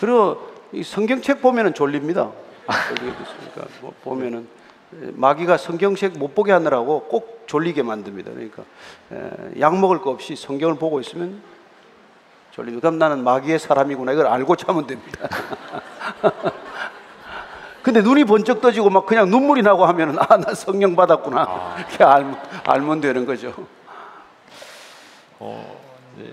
[0.00, 2.30] 그리고 이 성경책 보면은 졸립니다.
[2.70, 3.66] 있습니까?
[3.82, 4.48] 뭐 보면은
[4.90, 8.30] 마귀가 성경책 못 보게 하느라고 꼭 졸리게 만듭니다.
[8.30, 8.62] 그러니까
[9.60, 11.42] 약 먹을 거 없이 성경을 보고 있으면
[12.52, 12.88] 졸립니다.
[12.88, 15.28] 그럼 나는 마귀의 사람이구나 이걸 알고 자면 됩니다.
[17.82, 21.42] 근데 눈이 번쩍 떠지고 막 그냥 눈물이 나고 하면은 아, 나 성령 받았구나.
[21.42, 21.76] 아.
[21.78, 23.52] 이렇게 알면, 알면 되는 거죠.
[25.40, 25.80] 어,
[26.16, 26.32] 네.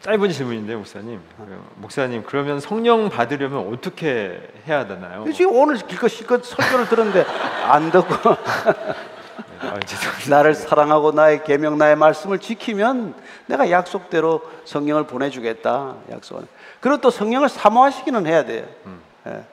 [0.00, 1.20] 짧은 질문인데 목사님.
[1.76, 5.24] 목사님 그러면 성령 받으려면 어떻게 해야 되나요?
[5.32, 7.24] 지금 오늘 기껏 실컷 설교를 들었는데
[7.68, 8.30] 안 듣고
[9.60, 9.78] 아,
[10.28, 13.14] 나를 사랑하고 나의 계명 나의 말씀을 지키면
[13.46, 16.46] 내가 약속대로 성령을 보내주겠다 약속은.
[16.80, 18.66] 그리고 또 성령을 사모하시기는 해야 돼요.
[18.86, 19.00] 음.
[19.26, 19.44] 예.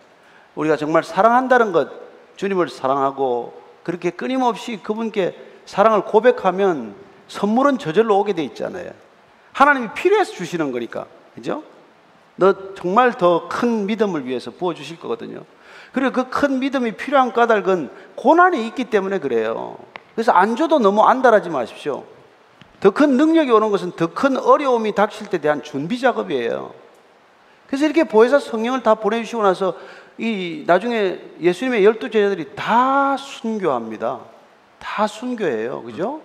[0.55, 1.89] 우리가 정말 사랑한다는 것,
[2.35, 5.35] 주님을 사랑하고 그렇게 끊임없이 그분께
[5.65, 6.95] 사랑을 고백하면
[7.27, 8.91] 선물은 저절로 오게 돼 있잖아요.
[9.53, 11.05] 하나님이 필요해서 주시는 거니까.
[11.35, 11.63] 그죠?
[12.35, 15.43] 너 정말 더 큰 믿음을 위해서 부어 주실 거거든요.
[15.93, 19.77] 그리고 그 큰 믿음이 필요한 까닭은 고난이 있기 때문에 그래요.
[20.15, 22.03] 그래서 안 줘도 너무 안달하지 마십시오.
[22.79, 26.73] 더 큰 능력이 오는 것은 더 큰 어려움이 닥칠 때 대한 준비 작업이에요.
[27.67, 29.75] 그래서 이렇게 보혜사 성령을 다 보내주시고 나서
[30.21, 34.19] 이 나중에 예수님의 열두 제자들이 다 순교합니다.
[34.77, 35.81] 다 순교해요.
[35.81, 36.21] 그죠?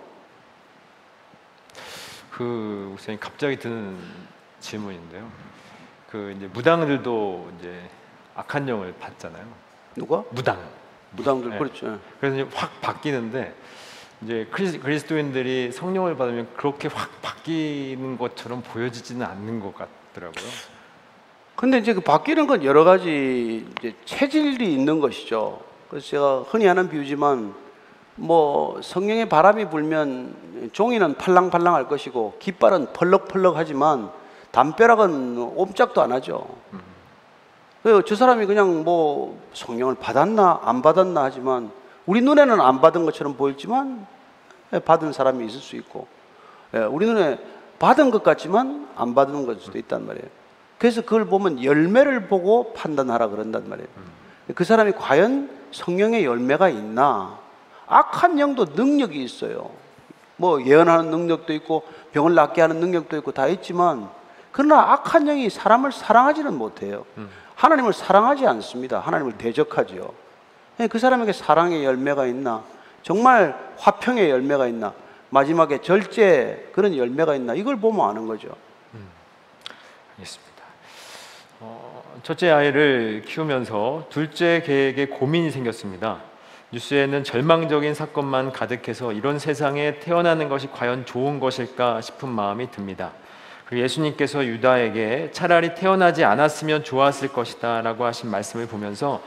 [2.29, 3.97] 그 목사님 갑자기 드는
[4.59, 5.27] 질문인데요.
[6.11, 7.89] 그 이제 무당들도 이제
[8.35, 9.43] 악한 영을 받잖아요.
[9.95, 10.23] 누가?
[10.29, 10.59] 무당.
[11.13, 11.57] 무당들 네.
[11.57, 11.99] 그렇죠.
[12.19, 13.55] 그래서 이제 확 바뀌는데
[14.21, 20.76] 이제 크리스, 그리스도인들이 성령을 받으면 그렇게 확 바뀌는 것처럼 보여지지는 않는 것 같더라고요.
[21.57, 25.59] 근데 이제 그 바뀌는 건 여러 가지 이제 체질이 있는 것이죠.
[25.89, 27.51] 그래서 제가 흔히 하는 비유지만
[28.15, 34.11] 뭐 성령의 바람이 불면 종이는 팔랑팔랑할 것이고 깃발은 펄럭펄럭하지만
[34.51, 36.47] 담벼락은 옴짝도 안 하죠.
[37.81, 41.71] 그래서 저 사람이 그냥 뭐 성령을 받았나 안 받았나 하지만
[42.05, 44.05] 우리 눈에는 안 받은 것처럼 보이지만
[44.73, 46.05] 예, 받은 사람이 있을 수 있고
[46.75, 47.39] 예, 우리 눈에
[47.79, 50.46] 받은 것 같지만 안 받은 걸 수도 있단 말이에요.
[50.77, 53.87] 그래서 그걸 보면 열매를 보고 판단하라 그런단 말이에요.
[54.55, 57.37] 그 사람이 과연 성령의 열매가 있나?
[57.87, 59.71] 악한 영도 능력이 있어요.
[60.35, 64.09] 뭐 예언하는 능력도 있고 병을 낫게 하는 능력도 있고 다 있지만
[64.51, 67.05] 그러나 악한 영이 사람을 사랑하지는 못해요.
[67.55, 68.99] 하나님을 사랑하지 않습니다.
[68.99, 70.11] 하나님을 대적하지요.
[70.79, 72.63] 예, 그 사람에게 사랑의 열매가 있나?
[73.01, 74.93] 정말 화평의 열매가 있나?
[75.29, 77.55] 마지막에 절제 그런 열매가 있나?
[77.55, 78.49] 이걸 보면 아는 거죠.
[80.17, 80.46] 알겠습니다.
[82.17, 86.17] 어, 첫째 아이를 키우면서 둘째 계획에 고민이 생겼습니다.
[86.71, 93.11] 뉴스에는 절망적인 사건만 가득해서 이런 세상에 태어나는 것이 과연 좋은 것일까 싶은 마음이 듭니다.
[93.65, 99.21] 그리고 예수님께서 유다에게 차라리 태어나지 않았으면 좋았을 것이다 라고 하신 말씀을 보면서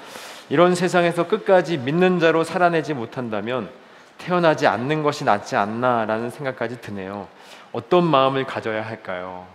[0.48, 3.70] 이런 세상에서 끝까지 믿는 자로 살아내지 못한다면
[4.18, 7.28] 태어나지 않는 것이 낫지 않나라는 생각까지 드네요.
[7.72, 9.46] 어떤 마음을 가져야 할까요?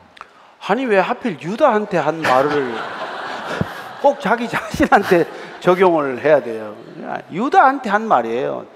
[0.68, 2.76] 아니 왜 하필 유다한테 한 말을
[4.06, 5.26] 꼭 자기 자신한테
[5.62, 6.76] 적용을 해야 돼요.
[7.32, 8.68] 유다한테 한 말이에요.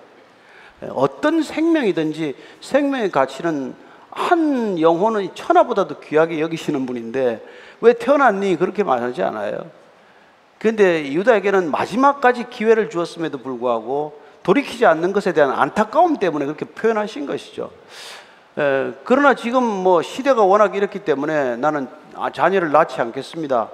[0.90, 3.76] 어떤 생명이든지 생명의 가치는
[4.10, 7.46] 한 영혼은 천하보다도 귀하게 여기시는 분인데
[7.80, 9.70] 왜 태어났니 그렇게 말하지 않아요.
[10.58, 17.70] 그런데 유다에게는 마지막까지 기회를 주었음에도 불구하고 돌이키지 않는 것에 대한 안타까움 때문에 그렇게 표현하신 것이죠.
[18.58, 23.70] 에, 그러나 지금 뭐 시대가 워낙 이렇기 때문에 나는 아, 자녀를 낳지 않겠습니다.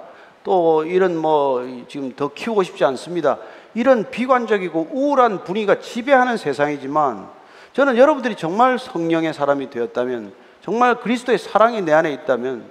[0.46, 3.38] 또 이런 뭐 지금 더 키우고 싶지 않습니다.
[3.74, 7.28] 이런 비관적이고 우울한 분위기가 지배하는 세상이지만
[7.72, 10.32] 저는 여러분들이 정말 성령의 사람이 되었다면
[10.62, 12.64] 정말 그리스도의 사랑이 내 안에 있다면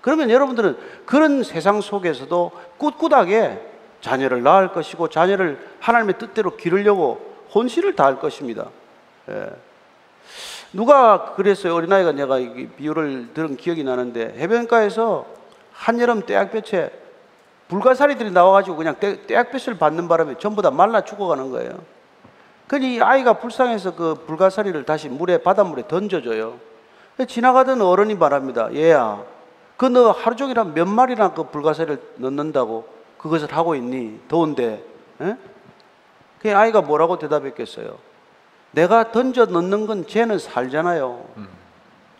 [0.00, 3.68] 그러면 여러분들은 그런 세상 속에서도 꿋꿋하게
[4.00, 8.66] 자녀를 낳을 것이고 자녀를 하나님의 뜻대로 기르려고 혼신을 다할 것입니다.
[9.30, 9.46] 예.
[10.72, 11.72] 누가 그랬어요?
[11.76, 15.24] 어린아이가 내가 이 비유를 들은 기억이 나는데 해변가에서
[15.72, 17.01] 한여름 떼약볕에
[17.72, 21.70] 불가사리들이 나와가지고 그냥 떼, 떼약볕을 받는 바람에 전부 다 말라 죽어가는 거예요.
[22.68, 26.58] 그니 아이가 불쌍해서 그 불가사리를 다시 물에 바닷물에 던져줘요.
[27.26, 28.74] 지나가던 어른이 말합니다.
[28.74, 29.22] 얘야,
[29.78, 34.20] 그 너 하루 종일 한 몇 마리나 그 불가사리를 넣는다고 그것을 하고 있니?
[34.28, 34.84] 더운데.
[35.22, 35.36] 에?
[36.40, 37.96] 그 아이가 뭐라고 대답했겠어요?
[38.72, 41.24] 내가 던져 넣는 건 쟤는 살잖아요.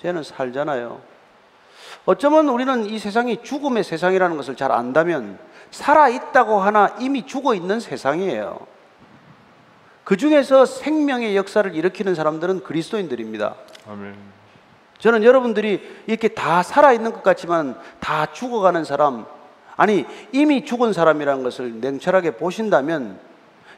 [0.00, 1.00] 쟤는 살잖아요.
[2.04, 5.38] 어쩌면 우리는 이 세상이 죽음의 세상이라는 것을 잘 안다면
[5.70, 8.66] 살아 있다고 하나 이미 죽어 있는 세상이에요.
[10.04, 13.54] 그 중에서 생명의 역사를 일으키는 사람들은 그리스도인들입니다.
[13.88, 14.16] 아멘.
[14.98, 19.26] 저는 여러분들이 이렇게 다 살아 있는 것 같지만 다 죽어가는 사람,
[19.76, 23.18] 아니 이미 죽은 사람이라는 것을 냉철하게 보신다면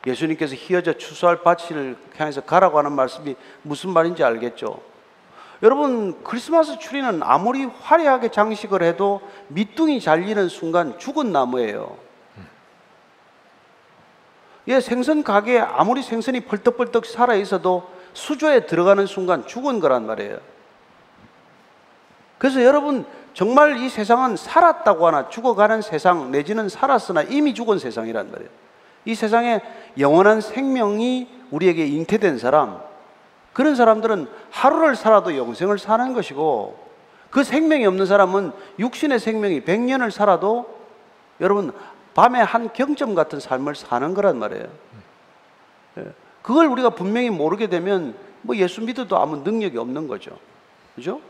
[0.06, 4.80] 예수님께서 희어져 추수할 밭을 향해서 가라고 하는 말씀이 무슨 말인지 알겠죠?
[5.62, 11.96] 여러분 크리스마스 추리는 아무리 화려하게 장식을 해도 밑둥이 잘리는 순간 죽은 나무예요.
[14.68, 20.38] 예, 생선 가게에 아무리 생선이 펄떡펄떡 살아 있어도 수조에 들어가는 순간 죽은 거란 말이에요.
[22.38, 28.50] 그래서 여러분 정말 이 세상은 살았다고 하나 죽어가는 세상 내지는 살았으나 이미 죽은 세상이란 말이에요.
[29.06, 29.60] 이 세상에
[29.98, 32.80] 영원한 생명이 우리에게 잉태된 사람,
[33.54, 36.84] 그런 사람들은 하루를 살아도 영생을 사는 것이고
[37.30, 40.78] 그 생명이 없는 사람은 육신의 생명이 100년을 살아도
[41.40, 41.72] 여러분
[42.14, 44.66] 밤에 한 경점 같은 삶을 사는 거란 말이에요.
[45.98, 46.12] 예.
[46.42, 50.36] 그걸 우리가 분명히 모르게 되면 뭐 예수 믿어도 아무 능력이 없는 거죠.
[50.94, 51.20] 그죠?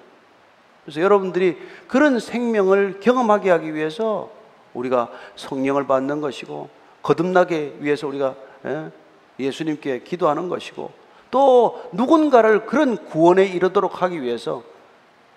[0.84, 1.56] 그래서 여러분들이
[1.86, 4.30] 그런 생명을 경험하게 하기 위해서
[4.72, 6.68] 우리가 성령을 받는 것이고
[7.02, 8.34] 거듭나게 위해서 우리가
[8.66, 8.90] 예,
[9.38, 11.03] 예수님께 기도하는 것이고
[11.34, 14.62] 또 누군가를 그런 구원에 이르도록 하기 위해서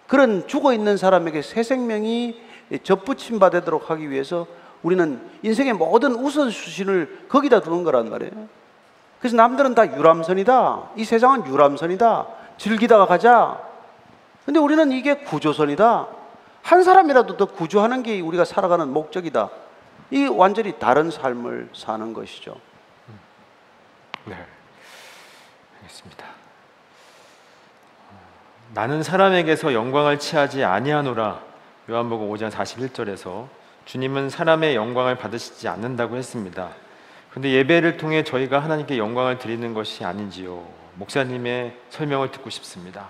[0.05, 2.39] 그런 죽어 있는 사람에게 새 생명이
[2.83, 4.45] 접붙임 받도록 하기 위해서
[4.83, 8.31] 우리는 인생의 모든 우선순위를 거기다 두는 거란 말이에요.
[9.17, 10.89] 그래서 남들은 다 유람선이다.
[10.97, 12.27] 이 세상은 유람선이다.
[12.59, 13.59] 즐기다가 가자.
[14.45, 16.07] 근데 우리는 이게 구조선이다.
[16.61, 19.49] 한 사람이라도 더 구조하는 게 우리가 살아가는 목적이다.
[20.11, 22.55] 이 완전히 다른 삶을 사는 것이죠.
[24.25, 24.56] 네.
[25.87, 26.25] 알겠습니다.
[28.73, 31.41] 나는 사람에게서 영광을 취하지 아니하노라.
[31.89, 33.47] 요한복음 5장 41절에서
[33.85, 36.69] 주님은 사람의 영광을 받으시지 않는다고 했습니다.
[37.31, 40.67] 근데 예배를 통해 저희가 하나님께 영광을 드리는 것이 아닌지요.
[40.95, 43.07] 목사님의 설명을 듣고 싶습니다.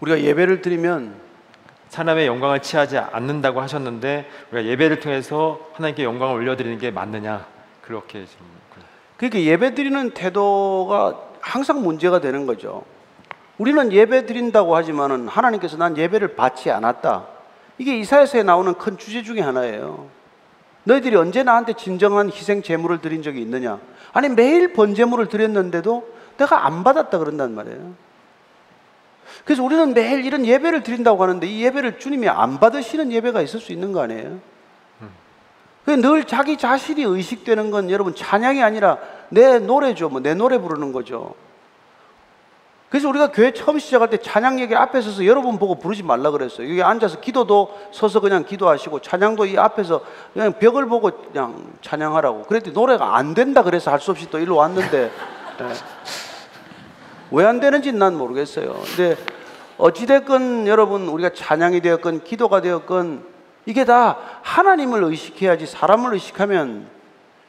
[0.00, 1.20] 우리가 예배를 드리면
[1.88, 7.46] 사람의 영광을 취하지 않는다고 하셨는데 우리가 예배를 통해서 하나님께 영광을 올려드리는 게 맞느냐
[7.82, 8.59] 그렇게 좀
[9.20, 12.84] 그러니까 예배 드리는 태도가 항상 문제가 되는 거죠.
[13.58, 17.26] 우리는 예배 드린다고 하지만은 하나님께서 난 예배를 받지 않았다.
[17.76, 20.08] 이게 이사야서에 나오는 큰 주제 중에 하나예요.
[20.84, 23.78] 너희들이 언제 나한테 진정한 희생 제물을 드린 적이 있느냐?
[24.14, 26.08] 아니 매일 번제물을 드렸는데도
[26.38, 27.92] 내가 안 받았다 그런단 말이에요.
[29.44, 33.72] 그래서 우리는 매일 이런 예배를 드린다고 하는데 이 예배를 주님이 안 받으시는 예배가 있을 수
[33.72, 34.40] 있는 거 아니에요?
[35.84, 38.98] 그늘 자기 자신이 의식되는 건 여러분 찬양이 아니라
[39.30, 40.08] 내 노래죠.
[40.08, 41.34] 뭐 내 노래 부르는 거죠.
[42.90, 46.68] 그래서 우리가 교회 처음 시작할 때 찬양 얘기 앞에 서서 여러분 보고 부르지 말라 그랬어요.
[46.68, 50.00] 여기 앉아서 기도도 서서 그냥 기도하시고 찬양도 이 앞에서
[50.32, 52.42] 그냥 벽을 보고 그냥 찬양하라고.
[52.42, 55.10] 그랬더니 노래가 안 된다 그래서 할 수 없이 또 일로 왔는데
[57.30, 58.74] 왜안 되는지 난 모르겠어요.
[58.96, 59.16] 근데
[59.78, 63.24] 어찌됐건 여러분 우리가 찬양이 되었건 기도가 되었건
[63.66, 66.88] 이게 다 하나님을 의식해야지 사람을 의식하면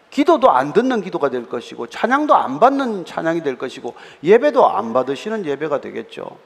[0.09, 5.45] 기도도 안 듣는 기도가 될 것이고 찬양도 안 받는 찬양이 될 것이고 예배도 안 받으시는
[5.45, 6.37] 예배가 되겠죠.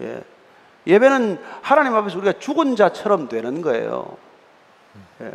[0.00, 0.22] 예.
[0.86, 4.16] 예배는 하나님 앞에서 우리가 죽은 자처럼 되는 거예요.
[5.20, 5.32] 예.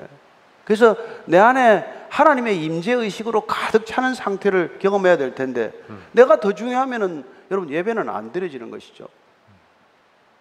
[0.66, 0.96] 그래서
[1.26, 5.74] 내 안에 하나님의 임재 의식으로 가득 차는 상태를 경험해야 될 텐데
[6.12, 9.08] 내가 더 중요하면은 여러분 예배는 안 드려지는 것이죠.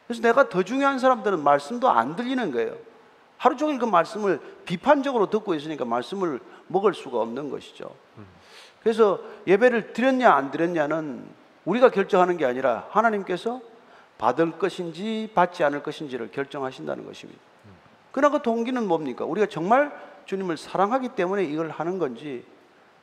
[0.06, 2.74] 그래서 내가 더 중요한 사람들은 말씀도 안 들리는 거예요.
[3.40, 7.90] 하루 종일 그 말씀을 비판적으로 듣고 있으니까 말씀을 먹을 수가 없는 것이죠.
[8.82, 11.26] 그래서 예배를 드렸냐 안 드렸냐는
[11.64, 13.62] 우리가 결정하는 게 아니라 하나님께서
[14.18, 17.40] 받을 것인지 받지 않을 것인지를 결정하신다는 것입니다.
[18.12, 19.24] 그러나 그 동기는 뭡니까?
[19.24, 19.90] 우리가 정말
[20.26, 22.44] 주님을 사랑하기 때문에 이걸 하는 건지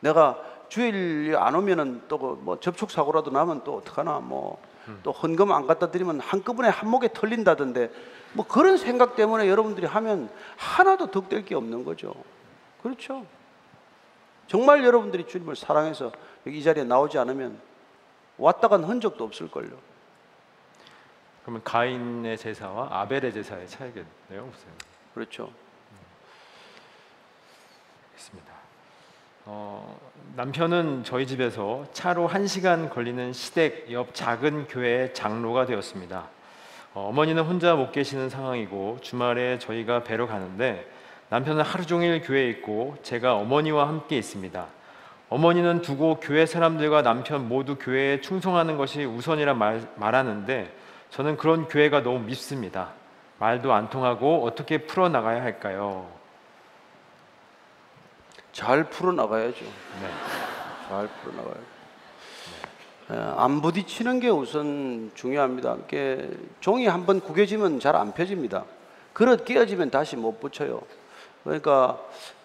[0.02, 4.60] 내가 주일 안 오면은 또 뭐 접촉 사고라도 나면 또 어떡하나 뭐
[5.04, 7.92] 또 헌금 안 갖다 드리면 한꺼번에 한목에 털린다던데
[8.38, 12.14] 뭐 그런 생각 때문에 여러분들이 하면 하나도 득될 게 없는 거죠.
[12.84, 13.26] 그렇죠.
[14.46, 16.12] 정말 여러분들이 주님을 사랑해서
[16.46, 17.60] 여기 이 자리에 나오지 않으면
[18.38, 19.72] 왔다 간 흔적도 없을걸요.
[21.42, 24.76] 그러면 가인의 제사와 아벨의 제사의 차이겠네요, 목사님.
[25.16, 25.52] 그렇죠.
[28.18, 28.54] 있습니다.
[29.46, 30.00] 어,
[30.36, 36.37] 남편은 저희 집에서 차로 한 시간 걸리는 시댁 옆 작은 교회의 장로가 되었습니다.
[36.98, 40.89] 어, 어머니는 혼자 못 계시는 상황이고 주말에 저희가 뵈러 가는데
[41.30, 44.66] 남편은 하루 종일 교회에 있고 제가 어머니와 함께 있습니다.
[45.30, 50.74] 어머니는 두고 교회 사람들과 남편 모두 교회에 충성하는 것이 우선이라 말, 말하는데
[51.12, 52.89] 저는 그런 교회가 너무 밉습니다.
[53.38, 56.08] 말도 안 통하고 어떻게 풀어 나가야 할까요?
[58.54, 59.66] 잘 풀어 나가야죠.
[59.66, 60.10] 네.
[60.89, 61.58] 잘 풀어 나가요.
[61.58, 61.77] 예,
[63.10, 65.76] 안 부딪히는 게 우선 중요합니다.
[65.76, 66.30] 이렇게
[66.60, 68.66] 종이 한번 구겨지면 잘 안 펴집니다.
[69.14, 70.82] 그릇 끼어지면 다시 못 붙여요.
[71.43, 71.97] 그러니까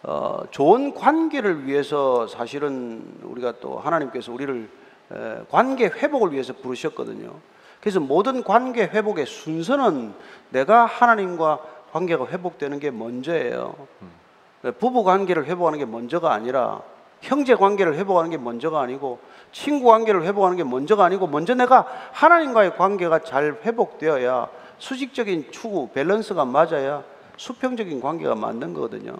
[0.04, 4.68] 어, 좋은 관계를 위해서 사실은 우리가 또 하나님께서 우리를
[5.12, 7.34] 에, 관계 회복을 위해서 부르셨거든요.
[7.80, 10.14] 그래서 모든 관계 회복의 순서는
[10.50, 11.58] 내가 하나님과
[11.90, 13.74] 관계가 회복되는 게 먼저예요.
[14.78, 16.82] 부부 관계를 회복하는 게 먼저가 아니라
[17.22, 19.20] 형제 관계를 회복하는 게 먼저가 아니고
[19.52, 24.48] 친구 관계를 회복하는 게 먼저가 아니고 먼저 내가 하나님과의 관계가 잘 회복되어야
[24.78, 27.04] 수직적인 추구 밸런스가 맞아야
[27.36, 29.14] 수평적인 관계가 맞는 거거든요.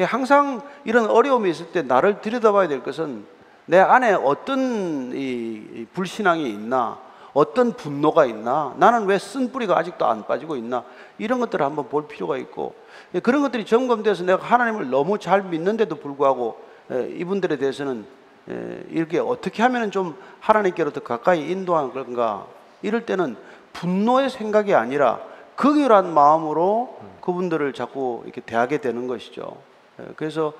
[0.00, 3.24] 항상 이런 어려움이 있을 때 나를 들여다봐야 될 것은
[3.66, 6.98] 내 안에 어떤 이 불신앙이 있나,
[7.34, 10.84] 어떤 분노가 있나, 나는 왜 쓴뿌리가 아직도 안 빠지고 있나,
[11.18, 12.74] 이런 것들을 한번 볼 필요가 있고,
[13.22, 18.04] 그런 것들이 점검돼서 내가 하나님을 너무 잘 믿는데도 불구하고 에, 이분들에 대해서는
[18.50, 22.46] 에, 이렇게 어떻게 하면 좀 하나님께로 더 가까이 인도하는 건가,
[22.82, 23.36] 이럴 때는
[23.72, 25.20] 분노의 생각이 아니라
[25.56, 29.56] 극렬한 마음으로 그분들을 자꾸 이렇게 대하게 되는 것이죠.
[30.00, 30.52] 예, 그래서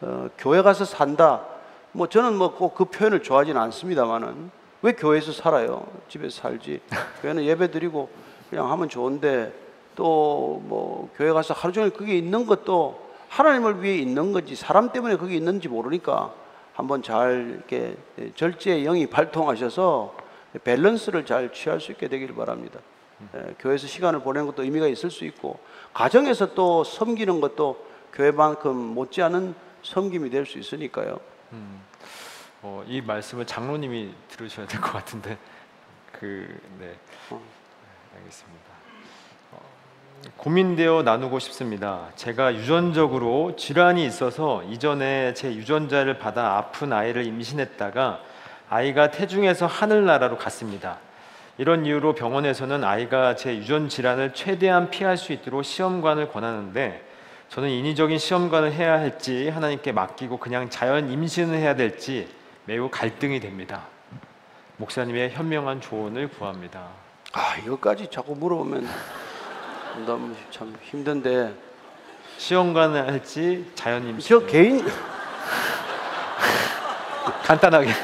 [0.00, 1.42] 어, 교회 가서 산다.
[1.92, 4.50] 뭐 저는 뭐 꼭 그 표현을 좋아하지는 않습니다만은
[4.82, 5.86] 왜 교회에서 살아요?
[6.08, 6.80] 집에서 살지.
[7.22, 8.08] 교회는 예배 드리고
[8.50, 9.52] 그냥 하면 좋은데
[9.96, 15.16] 또 뭐 교회 가서 하루 종일 그게 있는 것도 하나님을 위해 있는 건지 사람 때문에
[15.16, 16.34] 그게 있는지 모르니까
[16.74, 17.96] 한번 잘 이렇게
[18.36, 20.16] 절제의 영이 발동하셔서
[20.64, 22.80] 밸런스를 잘 취할 수 있게 되기를 바랍니다.
[23.34, 25.58] 에, 교회에서 시간을 보내는 것도 의미가 있을 수 있고
[25.92, 31.20] 가정에서 또 섬기는 것도 교회만큼 못지않은 섬김이 될 수 있으니까요.
[32.62, 35.36] 어, 이 말씀을 장로님이 들으셔야 될 것 같은데
[36.12, 36.96] 그 네.
[38.16, 38.67] 알겠습니다.
[40.26, 42.08] 어, 고민되어 나누고 싶습니다.
[42.16, 48.20] 제가 유전적으로 질환이 있어서 이전에 제 유전자를 받아 아픈 아이를 임신했다가
[48.68, 50.98] 아이가 태중에서 하늘나라로 갔습니다.
[51.56, 57.04] 이런 이유로 병원에서는 아이가 제 유전 질환을 최대한 피할 수 있도록 시험관을 권하는데
[57.48, 62.28] 저는 인위적인 시험관을 해야 할지 하나님께 맡기고 그냥 자연 임신을 해야 될지
[62.66, 63.86] 매우 갈등이 됩니다.
[64.76, 66.88] 목사님의 현명한 조언을 구합니다.
[67.32, 68.86] 아 이것까지 자꾸 물어보면
[70.06, 71.54] 너무 참 힘든데
[72.38, 74.28] 시험관을 할지 자연 임신.
[74.40, 74.84] 저 개인
[77.44, 77.90] 간단하게.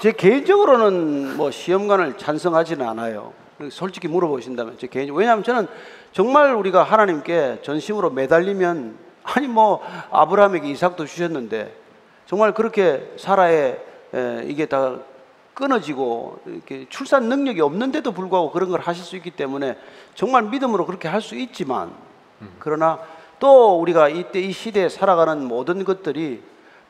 [0.00, 3.32] 제 개인적으로는 뭐 시험관을 찬성하지는 않아요.
[3.70, 5.66] 솔직히 물어보신다면 제 개인 왜냐하면 저는
[6.12, 11.74] 정말 우리가 하나님께 전심으로 매달리면 아니 뭐 아브라함에게 이삭도 주셨는데
[12.26, 13.80] 정말 그렇게 사라의
[14.14, 14.98] 에, 이게 다
[15.56, 19.78] 끊어지고 이렇게 출산 능력이 없는데도 불구하고 그런 걸 하실 수 있기 때문에
[20.14, 21.92] 정말 믿음으로 그렇게 할 수 있지만
[22.58, 23.00] 그러나
[23.38, 26.42] 또 우리가 이때 이 시대에 살아가는 모든 것들이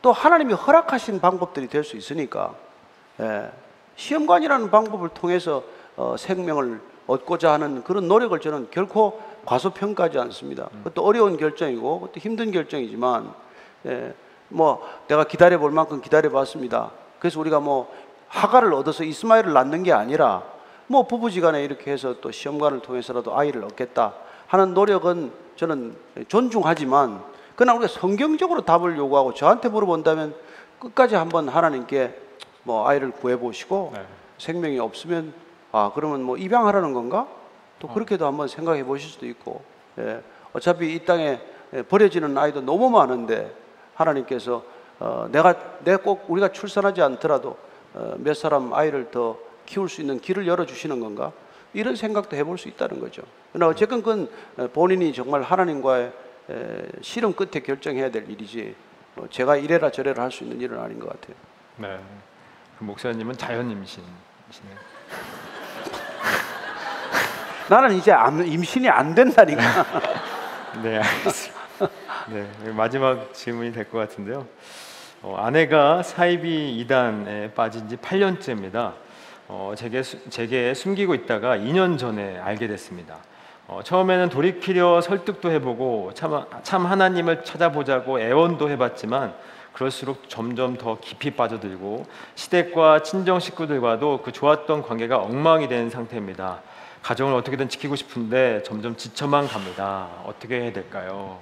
[0.03, 2.55] 또 하나님이 허락하신 방법들이 될 수 있으니까
[3.21, 3.51] 예,
[3.95, 5.63] 시험관이라는 방법을 통해서
[5.97, 10.69] 어, 생명을 얻고자 하는 그런 노력을 저는 결코 과소평가하지 않습니다.
[10.83, 13.33] 그것도 어려운 결정이고 그것도 힘든 결정이지만
[13.87, 14.13] 예,
[14.49, 16.91] 뭐 내가 기다려 볼 만큼 기다려 봤습니다.
[17.21, 17.91] 그래서 우리가 뭐
[18.37, 20.43] 하가를 얻어서 이스마엘을 낳는 게 아니라
[20.87, 24.15] 뭐 부부지간에 이렇게 해서 또 시험관을 통해서라도 아이를 얻겠다
[24.47, 25.97] 하는 노력은 저는
[26.29, 27.23] 존중하지만
[27.57, 30.35] 그러나 우리가 성경적으로 답을 요구하고 저한테 물어본다면
[30.79, 32.15] 끝까지 한번 하나님께
[32.63, 34.05] 뭐 아이를 구해 보시고 네.
[34.39, 35.33] 생명이 없으면
[35.73, 37.27] 아 그러면 뭐 입양하라는 건가?
[37.79, 39.63] 또 그렇게도 한번 생각해 보실 수도 있고
[39.99, 40.23] 예,
[40.53, 41.41] 어차피 이 땅에
[41.73, 43.55] 예, 버려지는 아이도 너무 많은데
[43.95, 44.63] 하나님께서
[44.99, 47.57] 어, 내가 내 꼭 우리가 출산하지 않더라도 어,
[48.19, 51.33] 몇 사람 아이를 더 키울 수 있는 길을 열어 주시는 건가?
[51.75, 53.23] 이런 생각도 해볼 수 있다는 거죠.
[53.53, 56.13] 그러나 어쨌건 그건 어, 본인이 정말 하나님과의
[56.51, 58.75] 에, 실험 끝에 결정해야 될 일이지
[59.17, 61.37] 어, 제가 이래라 저래라 할 수 있는 일은 아닌 것 같아요.
[61.77, 61.99] 네.
[62.79, 64.77] 그 목사님은 자연 임신이시네요.
[67.69, 69.63] 나는 이제 안- 임신이 안 된다니까.
[70.83, 71.57] 네, 알겠습니다.
[72.29, 74.47] 네, 마지막 질문이 될 것 같은데요.
[75.23, 78.93] 어, 아내가 사이비 이단에 빠진 지 8년째입니다.
[79.49, 83.19] 어, 제게, 수- 제게 숨기고 있다가 2년 전에 알게 됐습니다.
[83.69, 89.35] 어, 처음에는 돌이키려 설득도 해보고 참, 참 하나님을 찾아보자고 애원도 해봤지만
[89.73, 96.61] 그럴수록 점점 더 깊이 빠져들고 시댁과 친정 식구들과도 그 좋았던 관계가 엉망이 된 상태입니다.
[97.03, 100.09] 가정을 어떻게든 지키고 싶은데 점점 지쳐만 갑니다.
[100.25, 101.39] 어떻게 해야 될까요?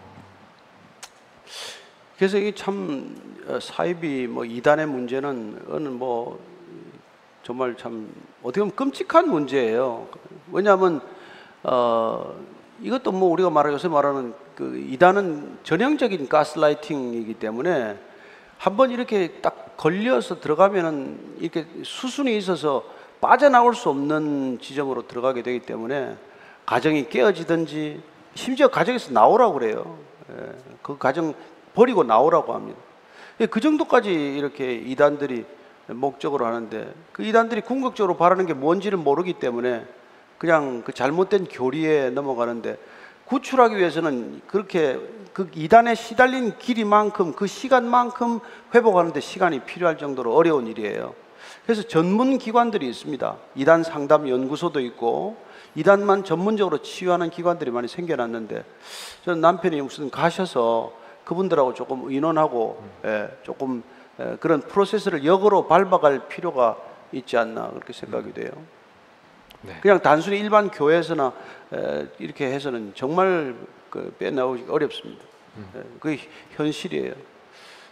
[2.18, 6.38] 그래서 이게 참 어, 사이비 뭐 이단의 문제는 어느 뭐
[7.42, 8.12] 정말 참
[8.42, 10.08] 어떻게 보면 끔찍한 문제예요.
[10.52, 11.00] 왜냐하면
[11.62, 12.34] 어
[12.80, 17.98] 이것도 뭐 우리가 말하 요새 말하는 그 이단은 전형적인 가스라이팅이기 때문에
[18.58, 22.84] 한 번 이렇게 딱 걸려서 들어가면은 이렇게 수순이 있어서
[23.20, 26.16] 빠져나올 수 없는 지점으로 들어가게 되기 때문에
[26.64, 28.00] 가정이 깨어지든지
[28.34, 29.98] 심지어 가정에서 나오라고 그래요.
[30.30, 30.52] 예,
[30.82, 31.34] 그 가정
[31.74, 32.78] 버리고 나오라고 합니다.
[33.40, 35.44] 예, 그 정도까지 이렇게 이단들이
[35.88, 39.84] 목적으로 하는데 그 이단들이 궁극적으로 바라는 게 뭔지를 모르기 때문에
[40.38, 42.78] 그냥 그 잘못된 교리에 넘어가는데
[43.26, 44.98] 구출하기 위해서는 그렇게
[45.32, 48.40] 그 이단에 시달린 길이만큼 그 시간만큼
[48.74, 51.14] 회복하는데 시간이 필요할 정도로 어려운 일이에요.
[51.64, 53.36] 그래서 전문 기관들이 있습니다.
[53.56, 55.36] 이단 상담 연구소도 있고
[55.74, 58.64] 이단만 전문적으로 치유하는 기관들이 많이 생겨났는데
[59.24, 60.92] 저는 남편이 무슨 가셔서
[61.24, 63.82] 그분들하고 조금 의논하고 예, 조금
[64.20, 66.76] 예, 그런 프로세스를 역으로 밟아갈 필요가
[67.12, 68.50] 있지 않나 그렇게 생각이 돼요.
[69.62, 69.78] 네.
[69.80, 71.32] 그냥 단순히 일반 교회에서나
[71.72, 73.56] 에, 이렇게 해서는 정말
[73.90, 75.24] 그 빼나오기 어렵습니다.
[75.76, 76.18] 예, 그게
[76.52, 77.14] 현실이에요.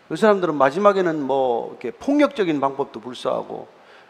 [0.08, 3.66] 그 사람들은 마지막에는 뭐 이렇게 폭력적인 방법도 불사하고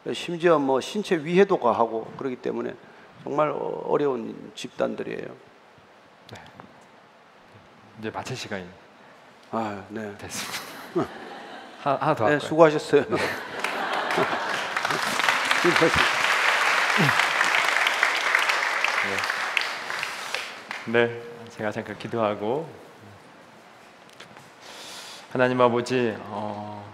[0.07, 2.75] 예, 심지어 뭐 신체 위해도 가하고 그렇기 때문에
[3.23, 5.53] 정말 어- 어려운 집단들이에요.
[8.01, 8.65] 이제 마칠 시간이
[9.55, 10.17] 아, 네.
[10.17, 10.63] 됐습니다.
[11.83, 12.39] 하나, 하나 더 네, 할까요?
[12.41, 13.05] 수고하셨어요.
[20.87, 22.67] 네, 제가 잠깐 기도하고
[25.33, 26.85] 하나님 아버지 어,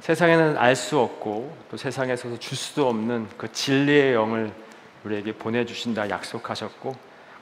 [0.00, 4.52] 세상에는 알 수 없고 또 세상에서도 줄 수도 없는 그 진리의 영을
[5.04, 6.96] 우리에게 보내주신다 약속하셨고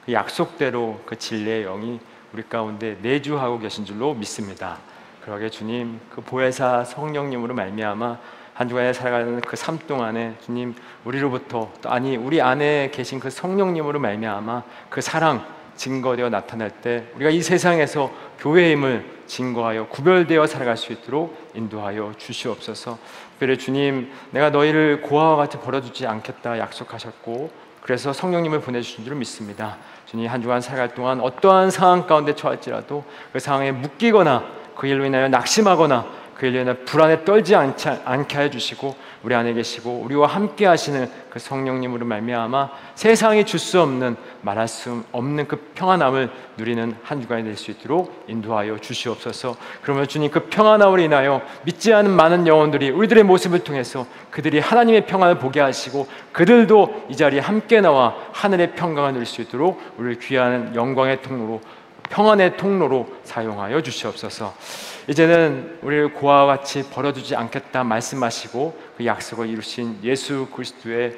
[0.05, 1.99] 그 약속대로 그 진리의 영이
[2.33, 4.79] 우리 가운데 내주하고 계신 줄로 믿습니다.
[5.23, 8.17] 그러게 주님 그 보혜사 성령님으로 말미암아
[8.55, 10.75] 한 주간에 살아가는 그 삶 동안에 주님
[11.05, 17.29] 우리로부터 또 아니 우리 안에 계신 그 성령님으로 말미암아 그 사랑 증거되어 나타날 때 우리가
[17.29, 22.97] 이 세상에서 교회의 힘을 증거하여 구별되어 살아갈 수 있도록 인도하여 주시옵소서.
[23.31, 27.49] 특별히 주님, 내가 너희를 고아와 같이 버려두지 않겠다 약속하셨고
[27.83, 29.75] 그래서 성령님을 보내주신 줄 믿습니다.
[30.05, 33.03] 주님 한 주간 살아갈 동안 어떠한 상황 가운데 처할지라도
[33.33, 34.43] 그 상황에 묶이거나
[34.75, 36.05] 그 일로 인하여 낙심하거나
[36.43, 42.05] 그 인해 불안에 떨지 않지, 않게 해주시고 우리 안에 계시고 우리와 함께 하시는 그 성령님으로
[42.05, 47.71] 말미암아 세상이 줄 수 없는 말할 수 없는 그 평안함을 누리는 한 주간이 될 수
[47.71, 49.55] 있도록 인도하여 주시옵소서.
[49.83, 55.39] 그러면 주님 그 평안함을 인하여 믿지 않은 많은 영혼들이 우리들의 모습을 통해서 그들이 하나님의 평안을
[55.39, 61.21] 보게 하시고 그들도 이 자리에 함께 나와 하늘의 평강을 누릴 수 있도록 우리를 귀한 영광의
[61.21, 61.61] 통로로
[62.09, 64.92] 평안의 통로로 사용하여 주시옵소서.
[65.07, 71.17] 이제는 우리를 고아와 같이 버려두지 않겠다 말씀하시고 그 약속을 이루신 예수 그리스도의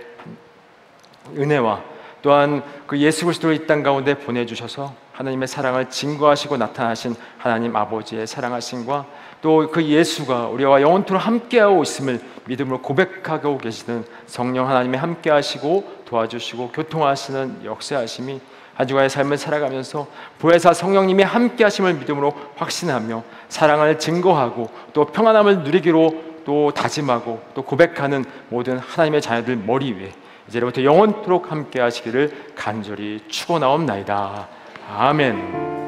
[1.37, 1.83] 은혜와
[2.21, 9.05] 또한 그 예수 그리스도를 이 땅 가운데 보내주셔서 하나님의 사랑을 증거하시고 나타나신 하나님 아버지의 사랑하심과
[9.41, 17.63] 또 그 예수가 우리와 영원토록 함께하고 있음을 믿음으로 고백하고 계시는 성령 하나님의 함께하시고 도와주시고 교통하시는
[17.63, 18.41] 역사하심이
[18.75, 20.07] 한 주간의 삶을 살아가면서
[20.39, 28.23] 보혜사 성령님이 함께 하심을 믿음으로 확신하며 사랑을 증거하고 또 평안함을 누리기로 또 다짐하고 또 고백하는
[28.49, 30.11] 모든 하나님의 자녀들 머리 위에
[30.47, 34.47] 이제부터 영원토록 함께 하시기를 간절히 축원하옵나이다.
[34.95, 35.84] 아멘.